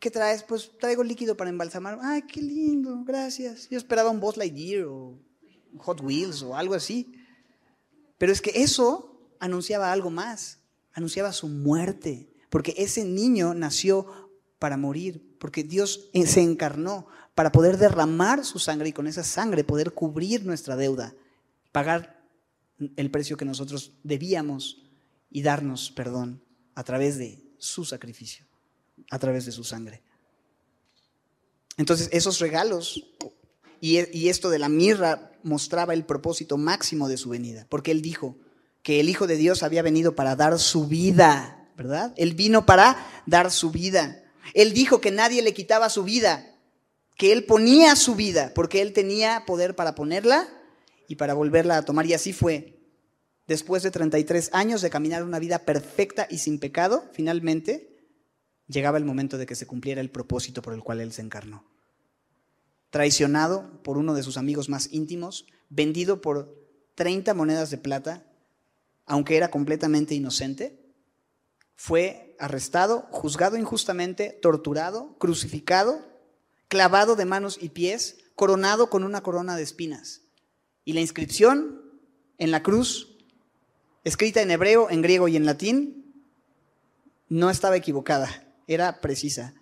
[0.00, 0.42] ¿Qué traes?
[0.42, 1.98] Pues traigo líquido para embalsamar.
[2.02, 3.68] Ay, qué lindo, gracias.
[3.70, 5.18] Yo esperaba un Buzz Lightyear o
[5.78, 7.14] Hot Wheels o algo así.
[8.18, 10.60] Pero es que eso anunciaba algo más,
[10.92, 17.76] anunciaba su muerte, porque ese niño nació para morir, porque Dios se encarnó para poder
[17.76, 21.14] derramar su sangre y con esa sangre poder cubrir nuestra deuda,
[21.72, 22.24] pagar
[22.96, 24.82] el precio que nosotros debíamos
[25.30, 26.42] y darnos perdón
[26.74, 28.46] a través de su sacrificio,
[29.10, 30.02] a través de su sangre.
[31.76, 33.04] Entonces, esos regalos
[33.80, 38.02] y, y esto de la mirra mostraba el propósito máximo de su venida, porque él
[38.02, 38.36] dijo
[38.84, 42.12] que el Hijo de Dios había venido para dar su vida, ¿verdad?
[42.16, 44.22] Él vino para dar su vida.
[44.52, 46.54] Él dijo que nadie le quitaba su vida,
[47.16, 50.48] que Él ponía su vida, porque Él tenía poder para ponerla
[51.08, 52.06] y para volverla a tomar.
[52.06, 52.78] Y así fue.
[53.46, 57.93] Después de 33 años de caminar una vida perfecta y sin pecado, finalmente
[58.68, 61.64] llegaba el momento de que se cumpliera el propósito por el cual Él se encarnó.
[62.90, 66.54] Traicionado por uno de sus amigos más íntimos, vendido por
[66.94, 68.24] 30 monedas de plata,
[69.06, 70.80] aunque era completamente inocente,
[71.76, 76.00] fue arrestado, juzgado injustamente, torturado, crucificado,
[76.68, 80.22] clavado de manos y pies, coronado con una corona de espinas.
[80.84, 81.80] Y la inscripción
[82.38, 83.16] en la cruz,
[84.04, 86.24] escrita en hebreo, en griego y en latín,
[87.28, 89.54] no estaba equivocada, era precisa.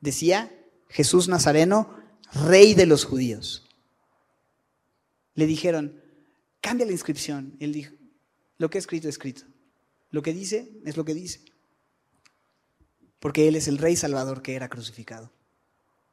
[0.00, 0.52] Decía
[0.88, 1.96] Jesús Nazareno,
[2.32, 3.66] rey de los judíos.
[5.34, 6.00] Le dijeron,
[6.60, 7.56] cambia la inscripción.
[7.60, 7.94] Él dijo,
[8.58, 9.42] lo que he escrito, escrito.
[10.10, 11.42] Lo que dice, es lo que dice
[13.20, 15.32] porque Él es el Rey Salvador que era crucificado.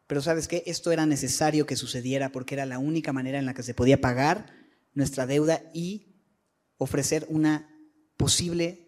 [0.08, 3.54] Pero sabes qué, esto era necesario que sucediera porque era la única manera en la
[3.54, 4.54] que se podía pagar
[4.94, 6.08] nuestra deuda y
[6.78, 7.70] ofrecer una
[8.18, 8.88] posible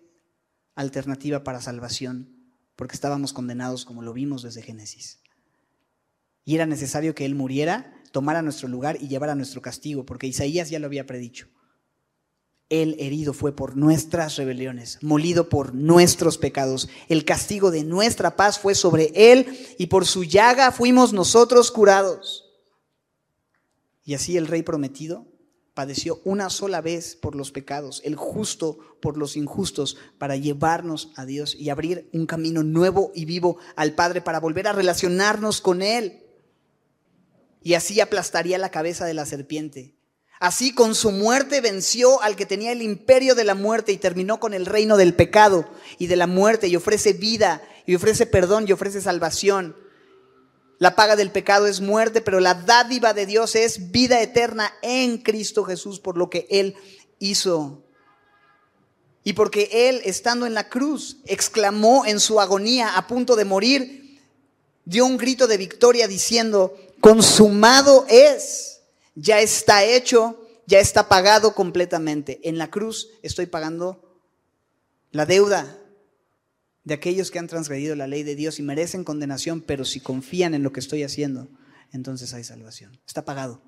[0.76, 2.37] alternativa para salvación,
[2.78, 5.20] porque estábamos condenados como lo vimos desde Génesis.
[6.46, 10.70] Y era necesario que Él muriera, tomara nuestro lugar y llevara nuestro castigo, porque Isaías
[10.70, 11.48] ya lo había predicho.
[12.70, 16.88] Él herido fue por nuestras rebeliones, molido por nuestros pecados.
[17.10, 22.46] El castigo de nuestra paz fue sobre Él y por su llaga fuimos nosotros curados.
[24.04, 25.26] Y así el Rey prometido
[25.78, 31.24] padeció una sola vez por los pecados, el justo por los injustos, para llevarnos a
[31.24, 35.84] Dios y abrir un camino nuevo y vivo al Padre para volver a relacionarnos con
[35.84, 36.24] Él.
[37.62, 39.94] Y así aplastaría la cabeza de la serpiente
[40.40, 44.40] Así con su muerte venció al que tenía el imperio de la muerte y terminó
[44.40, 45.68] con el reino del pecado
[45.98, 49.76] y de la muerte y ofrece vida y ofrece perdón y ofrece salvación.
[50.80, 55.18] La paga del pecado es muerte, pero la dádiva de Dios es vida eterna en
[55.18, 56.76] Cristo Jesús por lo que Él
[57.20, 57.84] hizo.
[59.24, 64.22] Y porque Él, estando en la cruz, exclamó en su agonía a punto de morir,
[64.86, 68.78] dio un grito de victoria diciendo, consumado es
[69.16, 72.40] ya está hecho, ya está pagado completamente.
[72.44, 74.02] En la cruz estoy pagando
[75.12, 75.77] la deuda
[76.88, 80.54] de aquellos que han transgredido la ley de Dios y merecen condenación, pero si confían
[80.54, 81.50] en lo que estoy haciendo,
[81.92, 82.98] entonces hay salvación.
[83.06, 83.62] Está pagado.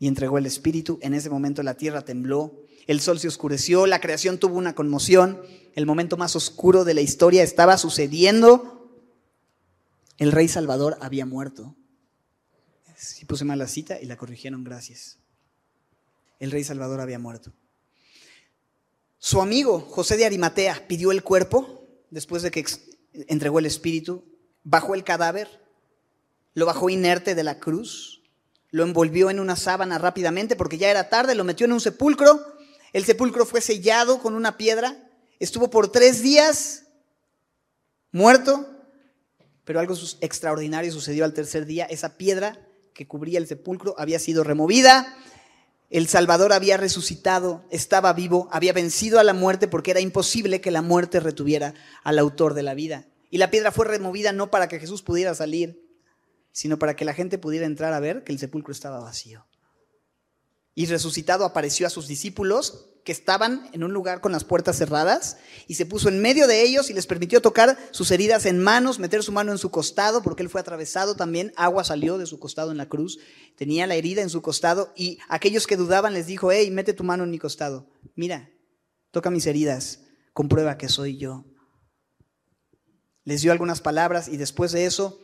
[0.00, 0.98] Y entregó el Espíritu.
[1.00, 5.42] En ese momento la tierra tembló, el sol se oscureció, la creación tuvo una conmoción,
[5.76, 8.90] el momento más oscuro de la historia estaba sucediendo.
[10.18, 11.76] El Rey Salvador había muerto.
[12.96, 15.18] Si puse mal la cita y la corrigieron, gracias.
[16.40, 17.52] El rey Salvador había muerto.
[19.18, 21.83] Su amigo José de Arimatea pidió el cuerpo
[22.14, 22.64] después de que
[23.26, 24.24] entregó el espíritu,
[24.62, 25.48] bajó el cadáver,
[26.54, 28.22] lo bajó inerte de la cruz,
[28.70, 32.40] lo envolvió en una sábana rápidamente porque ya era tarde, lo metió en un sepulcro,
[32.92, 34.96] el sepulcro fue sellado con una piedra,
[35.40, 36.84] estuvo por tres días
[38.12, 38.64] muerto,
[39.64, 44.44] pero algo extraordinario sucedió al tercer día, esa piedra que cubría el sepulcro había sido
[44.44, 45.16] removida.
[45.90, 50.70] El Salvador había resucitado, estaba vivo, había vencido a la muerte porque era imposible que
[50.70, 53.06] la muerte retuviera al autor de la vida.
[53.30, 55.84] Y la piedra fue removida no para que Jesús pudiera salir,
[56.52, 59.46] sino para que la gente pudiera entrar a ver que el sepulcro estaba vacío.
[60.74, 65.36] Y resucitado apareció a sus discípulos que estaban en un lugar con las puertas cerradas
[65.66, 68.98] y se puso en medio de ellos y les permitió tocar sus heridas en manos,
[68.98, 72.38] meter su mano en su costado, porque él fue atravesado también, agua salió de su
[72.38, 73.18] costado en la cruz,
[73.56, 77.04] tenía la herida en su costado y aquellos que dudaban les dijo, hey, mete tu
[77.04, 78.50] mano en mi costado, mira,
[79.10, 80.00] toca mis heridas,
[80.32, 81.44] comprueba que soy yo.
[83.24, 85.20] Les dio algunas palabras y después de eso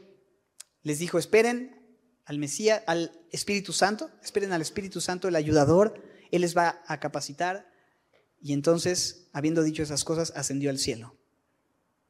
[0.83, 1.81] les dijo, esperen
[2.27, 7.01] al Mesías, al Espíritu Santo, esperen al Espíritu Santo, el ayudador, Él les va a
[7.01, 7.70] capacitar,
[8.41, 11.15] y entonces, habiendo dicho esas cosas, ascendió al cielo,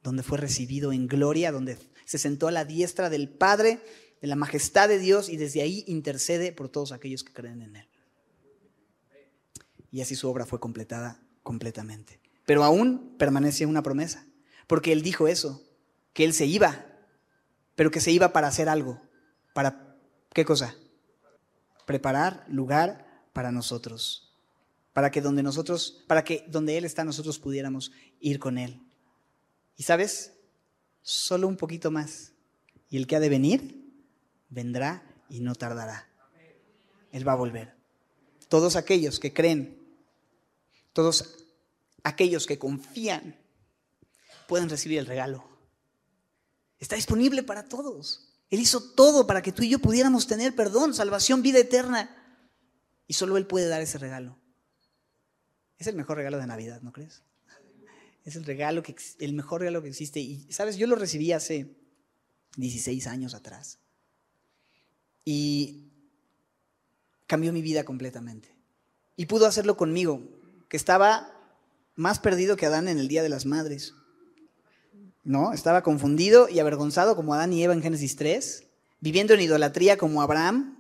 [0.03, 3.81] donde fue recibido en gloria, donde se sentó a la diestra del Padre,
[4.20, 7.76] de la majestad de Dios, y desde ahí intercede por todos aquellos que creen en
[7.76, 7.89] Él.
[9.91, 12.20] Y así su obra fue completada completamente.
[12.47, 14.24] Pero aún permanece una promesa,
[14.68, 15.64] porque Él dijo eso,
[16.12, 16.87] que Él se iba,
[17.74, 19.03] pero que se iba para hacer algo.
[19.53, 19.97] ¿Para
[20.33, 20.76] qué cosa?
[21.87, 24.30] Preparar lugar para nosotros
[25.01, 27.90] para que donde nosotros, para que donde Él está nosotros pudiéramos
[28.20, 28.82] ir con Él.
[29.78, 30.34] Y sabes,
[31.01, 32.32] solo un poquito más.
[32.90, 33.82] Y el que ha de venir,
[34.51, 36.07] vendrá y no tardará.
[37.12, 37.74] Él va a volver.
[38.51, 39.82] Todos aquellos que creen,
[40.92, 41.46] todos
[42.03, 43.40] aquellos que confían,
[44.48, 45.48] pueden recibir el regalo.
[46.78, 48.34] Está disponible para todos.
[48.51, 52.14] Él hizo todo para que tú y yo pudiéramos tener perdón, salvación, vida eterna.
[53.07, 54.36] Y solo Él puede dar ese regalo.
[55.81, 57.22] Es el mejor regalo de Navidad, ¿no crees?
[58.26, 61.74] Es el regalo que el mejor regalo que existe y sabes, yo lo recibí hace
[62.57, 63.78] 16 años atrás.
[65.24, 65.91] Y
[67.26, 68.55] cambió mi vida completamente.
[69.16, 70.20] Y pudo hacerlo conmigo,
[70.68, 71.33] que estaba
[71.97, 73.95] más perdido que Adán en el Día de las Madres.
[75.24, 75.55] ¿No?
[75.55, 78.66] Estaba confundido y avergonzado como Adán y Eva en Génesis 3,
[79.01, 80.76] viviendo en idolatría como Abraham,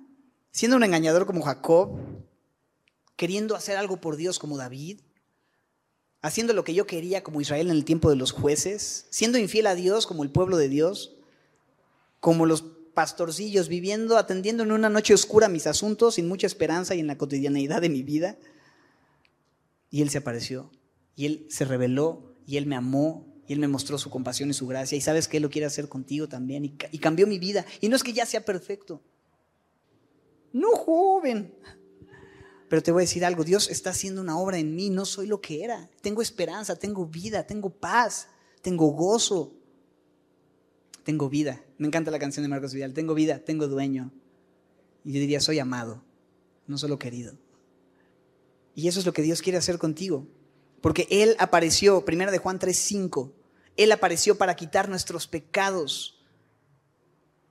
[0.50, 1.98] siendo un engañador como Jacob,
[3.20, 5.00] queriendo hacer algo por Dios como David,
[6.22, 9.66] haciendo lo que yo quería como Israel en el tiempo de los jueces, siendo infiel
[9.66, 11.18] a Dios como el pueblo de Dios,
[12.20, 12.62] como los
[12.94, 17.18] pastorcillos, viviendo, atendiendo en una noche oscura mis asuntos, sin mucha esperanza y en la
[17.18, 18.38] cotidianeidad de mi vida.
[19.90, 20.70] Y Él se apareció,
[21.14, 24.54] y Él se reveló, y Él me amó, y Él me mostró su compasión y
[24.54, 27.38] su gracia, y sabes que Él lo quiere hacer contigo también, y, y cambió mi
[27.38, 27.66] vida.
[27.82, 29.02] Y no es que ya sea perfecto,
[30.54, 31.54] no joven,
[32.70, 35.26] Pero te voy a decir algo, Dios está haciendo una obra en mí, no soy
[35.26, 35.90] lo que era.
[36.02, 38.28] Tengo esperanza, tengo vida, tengo paz,
[38.62, 39.52] tengo gozo,
[41.02, 41.64] tengo vida.
[41.78, 44.12] Me encanta la canción de Marcos Vidal, tengo vida, tengo dueño.
[45.04, 46.04] Y yo diría, soy amado,
[46.68, 47.36] no solo querido.
[48.76, 50.28] Y eso es lo que Dios quiere hacer contigo.
[50.80, 53.32] Porque Él apareció, primero de Juan 3:5,
[53.76, 56.19] Él apareció para quitar nuestros pecados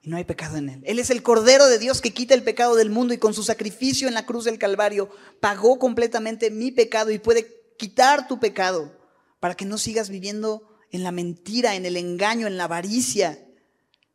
[0.01, 0.83] y no hay pecado en él.
[0.85, 3.43] Él es el Cordero de Dios que quita el pecado del mundo y con su
[3.43, 8.97] sacrificio en la cruz del Calvario pagó completamente mi pecado y puede quitar tu pecado
[9.39, 13.45] para que no sigas viviendo en la mentira, en el engaño, en la avaricia.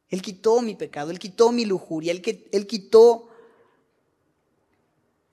[0.09, 3.29] Él quitó mi pecado, Él quitó mi lujuria, Él, quitó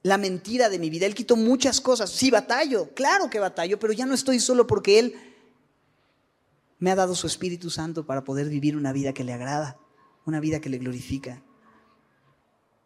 [0.03, 2.09] la mentira de mi vida, Él quitó muchas cosas.
[2.09, 5.15] Sí, batallo, claro que batallo, pero ya no estoy solo porque Él
[6.79, 9.80] me ha dado su Espíritu Santo para poder vivir una vida que le agrada
[10.25, 11.43] una vida que le glorifica.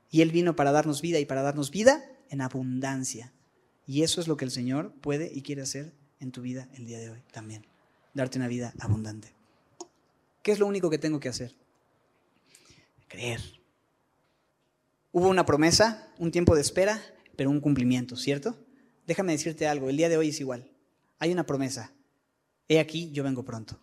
[0.10, 3.34] Y Él vino para darnos vida y para darnos vida en abundancia.
[3.88, 6.86] Y eso es lo que el Señor puede y quiere hacer en tu vida el
[6.86, 7.66] día de hoy también.
[8.14, 9.34] Darte una vida abundante.
[10.42, 11.56] ¿Qué es lo único que tengo que hacer?
[13.08, 13.42] Creer.
[15.12, 17.02] Hubo una promesa, un tiempo de espera,
[17.36, 18.58] pero un cumplimiento, ¿cierto?
[19.08, 20.70] Déjame decirte algo, el día de hoy es igual.
[21.20, 21.94] Hay una promesa.
[22.68, 23.80] He aquí, yo vengo pronto.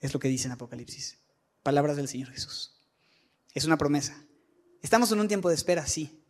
[0.00, 1.18] Es lo que dice en Apocalipsis.
[1.66, 2.76] Palabras del Señor Jesús.
[3.52, 4.16] Es una promesa.
[4.82, 6.22] Estamos en un tiempo de espera, sí,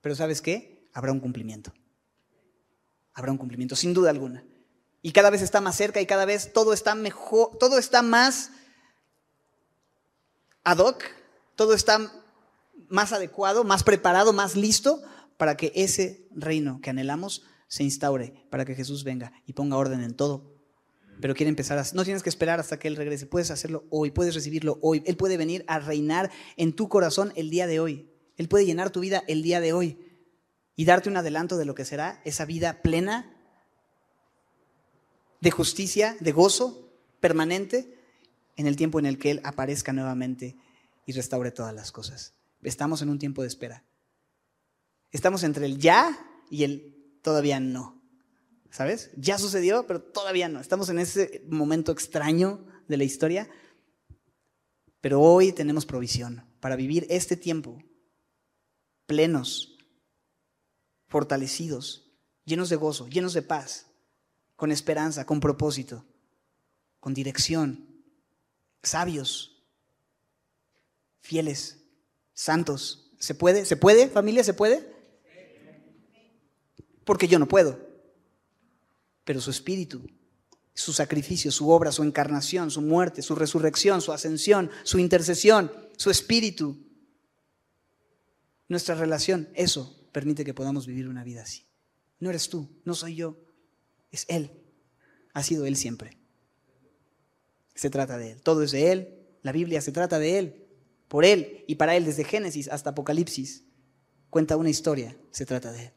[0.00, 0.88] pero ¿sabes qué?
[0.94, 1.74] Habrá un cumplimiento.
[3.12, 4.44] Habrá un cumplimiento, sin duda alguna.
[5.02, 8.52] Y cada vez está más cerca y cada vez todo está mejor, todo está más
[10.62, 11.02] ad hoc,
[11.56, 11.98] todo está
[12.88, 15.02] más adecuado, más preparado, más listo
[15.36, 20.04] para que ese reino que anhelamos se instaure, para que Jesús venga y ponga orden
[20.04, 20.55] en todo
[21.20, 21.84] pero quiere empezar a...
[21.94, 25.02] No tienes que esperar hasta que Él regrese, puedes hacerlo hoy, puedes recibirlo hoy.
[25.06, 28.10] Él puede venir a reinar en tu corazón el día de hoy.
[28.36, 29.98] Él puede llenar tu vida el día de hoy
[30.76, 33.34] y darte un adelanto de lo que será esa vida plena
[35.40, 37.98] de justicia, de gozo permanente
[38.56, 40.56] en el tiempo en el que Él aparezca nuevamente
[41.06, 42.34] y restaure todas las cosas.
[42.62, 43.84] Estamos en un tiempo de espera.
[45.12, 46.18] Estamos entre el ya
[46.50, 47.95] y el todavía no.
[48.76, 49.10] ¿Sabes?
[49.16, 50.60] Ya sucedió, pero todavía no.
[50.60, 53.48] Estamos en ese momento extraño de la historia.
[55.00, 57.82] Pero hoy tenemos provisión para vivir este tiempo
[59.06, 59.78] plenos,
[61.08, 62.12] fortalecidos,
[62.44, 63.86] llenos de gozo, llenos de paz,
[64.56, 66.04] con esperanza, con propósito,
[67.00, 68.04] con dirección,
[68.82, 69.64] sabios,
[71.22, 71.82] fieles,
[72.34, 73.10] santos.
[73.20, 73.64] ¿Se puede?
[73.64, 74.44] ¿Se puede, familia?
[74.44, 74.86] ¿Se puede?
[77.06, 77.85] Porque yo no puedo
[79.26, 80.08] pero su espíritu,
[80.72, 86.10] su sacrificio, su obra, su encarnación, su muerte, su resurrección, su ascensión, su intercesión, su
[86.10, 86.78] espíritu,
[88.68, 91.66] nuestra relación, eso permite que podamos vivir una vida así.
[92.20, 93.36] No eres tú, no soy yo,
[94.12, 94.62] es Él.
[95.34, 96.16] Ha sido Él siempre.
[97.74, 98.42] Se trata de Él.
[98.42, 99.26] Todo es de Él.
[99.42, 100.68] La Biblia se trata de Él,
[101.08, 103.64] por Él y para Él, desde Génesis hasta Apocalipsis.
[104.30, 105.92] Cuenta una historia, se trata de Él.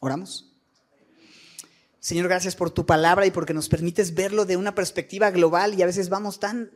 [0.00, 0.47] ¿Oramos?
[2.00, 5.82] Señor, gracias por tu palabra y porque nos permites verlo de una perspectiva global y
[5.82, 6.70] a veces vamos tan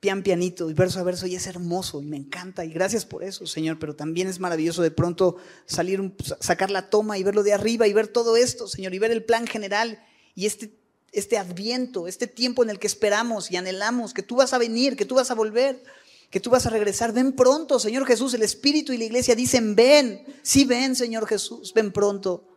[0.00, 3.24] pian pianito y verso a verso y es hermoso y me encanta y gracias por
[3.24, 7.52] eso, Señor, pero también es maravilloso de pronto salir, sacar la toma y verlo de
[7.52, 10.04] arriba y ver todo esto, Señor, y ver el plan general
[10.34, 10.76] y este,
[11.12, 14.96] este adviento, este tiempo en el que esperamos y anhelamos que tú vas a venir,
[14.96, 15.82] que tú vas a volver,
[16.30, 17.12] que tú vas a regresar.
[17.12, 21.72] Ven pronto, Señor Jesús, el Espíritu y la iglesia dicen, ven, sí ven, Señor Jesús,
[21.72, 22.55] ven pronto.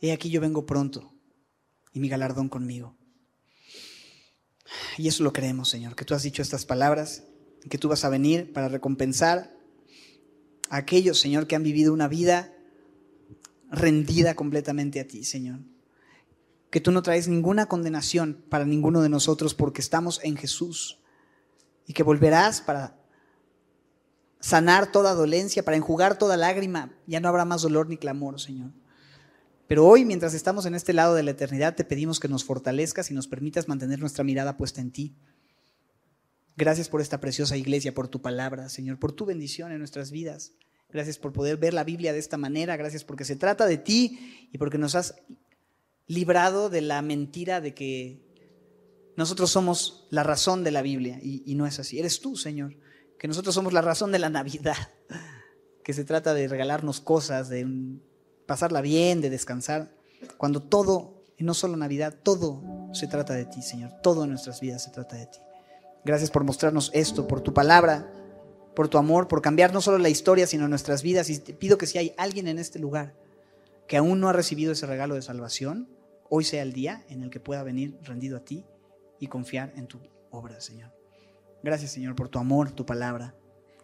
[0.00, 1.12] He aquí yo vengo pronto
[1.92, 2.96] y mi galardón conmigo.
[4.96, 7.24] Y eso lo creemos, Señor, que tú has dicho estas palabras,
[7.68, 9.56] que tú vas a venir para recompensar
[10.70, 12.52] a aquellos, Señor, que han vivido una vida
[13.70, 15.60] rendida completamente a ti, Señor.
[16.70, 20.98] Que tú no traes ninguna condenación para ninguno de nosotros porque estamos en Jesús.
[21.86, 22.98] Y que volverás para
[24.40, 26.92] sanar toda dolencia, para enjugar toda lágrima.
[27.06, 28.72] Ya no habrá más dolor ni clamor, Señor.
[29.68, 33.10] Pero hoy, mientras estamos en este lado de la eternidad, te pedimos que nos fortalezcas
[33.10, 35.14] y nos permitas mantener nuestra mirada puesta en ti.
[36.56, 40.54] Gracias por esta preciosa iglesia, por tu palabra, Señor, por tu bendición en nuestras vidas.
[40.88, 42.78] Gracias por poder ver la Biblia de esta manera.
[42.78, 45.16] Gracias porque se trata de ti y porque nos has
[46.06, 48.26] librado de la mentira de que
[49.18, 51.20] nosotros somos la razón de la Biblia.
[51.22, 51.98] Y, no es así.
[51.98, 52.74] Eres tú, Señor,
[53.18, 54.76] que nosotros somos la razón de la Navidad.
[55.84, 58.02] Que se trata de regalarnos cosas, de un
[58.48, 59.90] pasarla bien, de descansar,
[60.38, 62.62] cuando todo, y no solo Navidad, todo
[62.94, 63.92] se trata de ti, Señor.
[64.02, 65.38] Todo en nuestras vidas se trata de ti.
[66.02, 68.10] Gracias por mostrarnos esto, por tu palabra,
[68.74, 71.28] por tu amor, por cambiar no solo la historia, sino nuestras vidas.
[71.28, 73.14] Y te pido que si hay alguien en este lugar
[73.86, 75.90] que aún no ha recibido ese regalo de salvación,
[76.30, 78.64] hoy sea el día en el que pueda venir rendido a ti
[79.20, 80.90] y confiar en tu obra, Señor.
[81.62, 83.34] Gracias, Señor, por tu amor, tu palabra.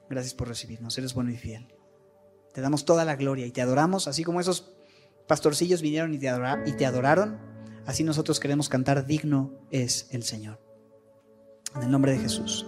[0.08, 0.96] Gracias por recibirnos.
[0.96, 1.73] Eres bueno y fiel.
[2.54, 4.70] Te damos toda la gloria y te adoramos, así como esos
[5.26, 6.32] pastorcillos vinieron y te,
[6.66, 7.36] y te adoraron,
[7.84, 10.60] así nosotros queremos cantar, digno es el Señor.
[11.74, 12.64] En el nombre de Jesús.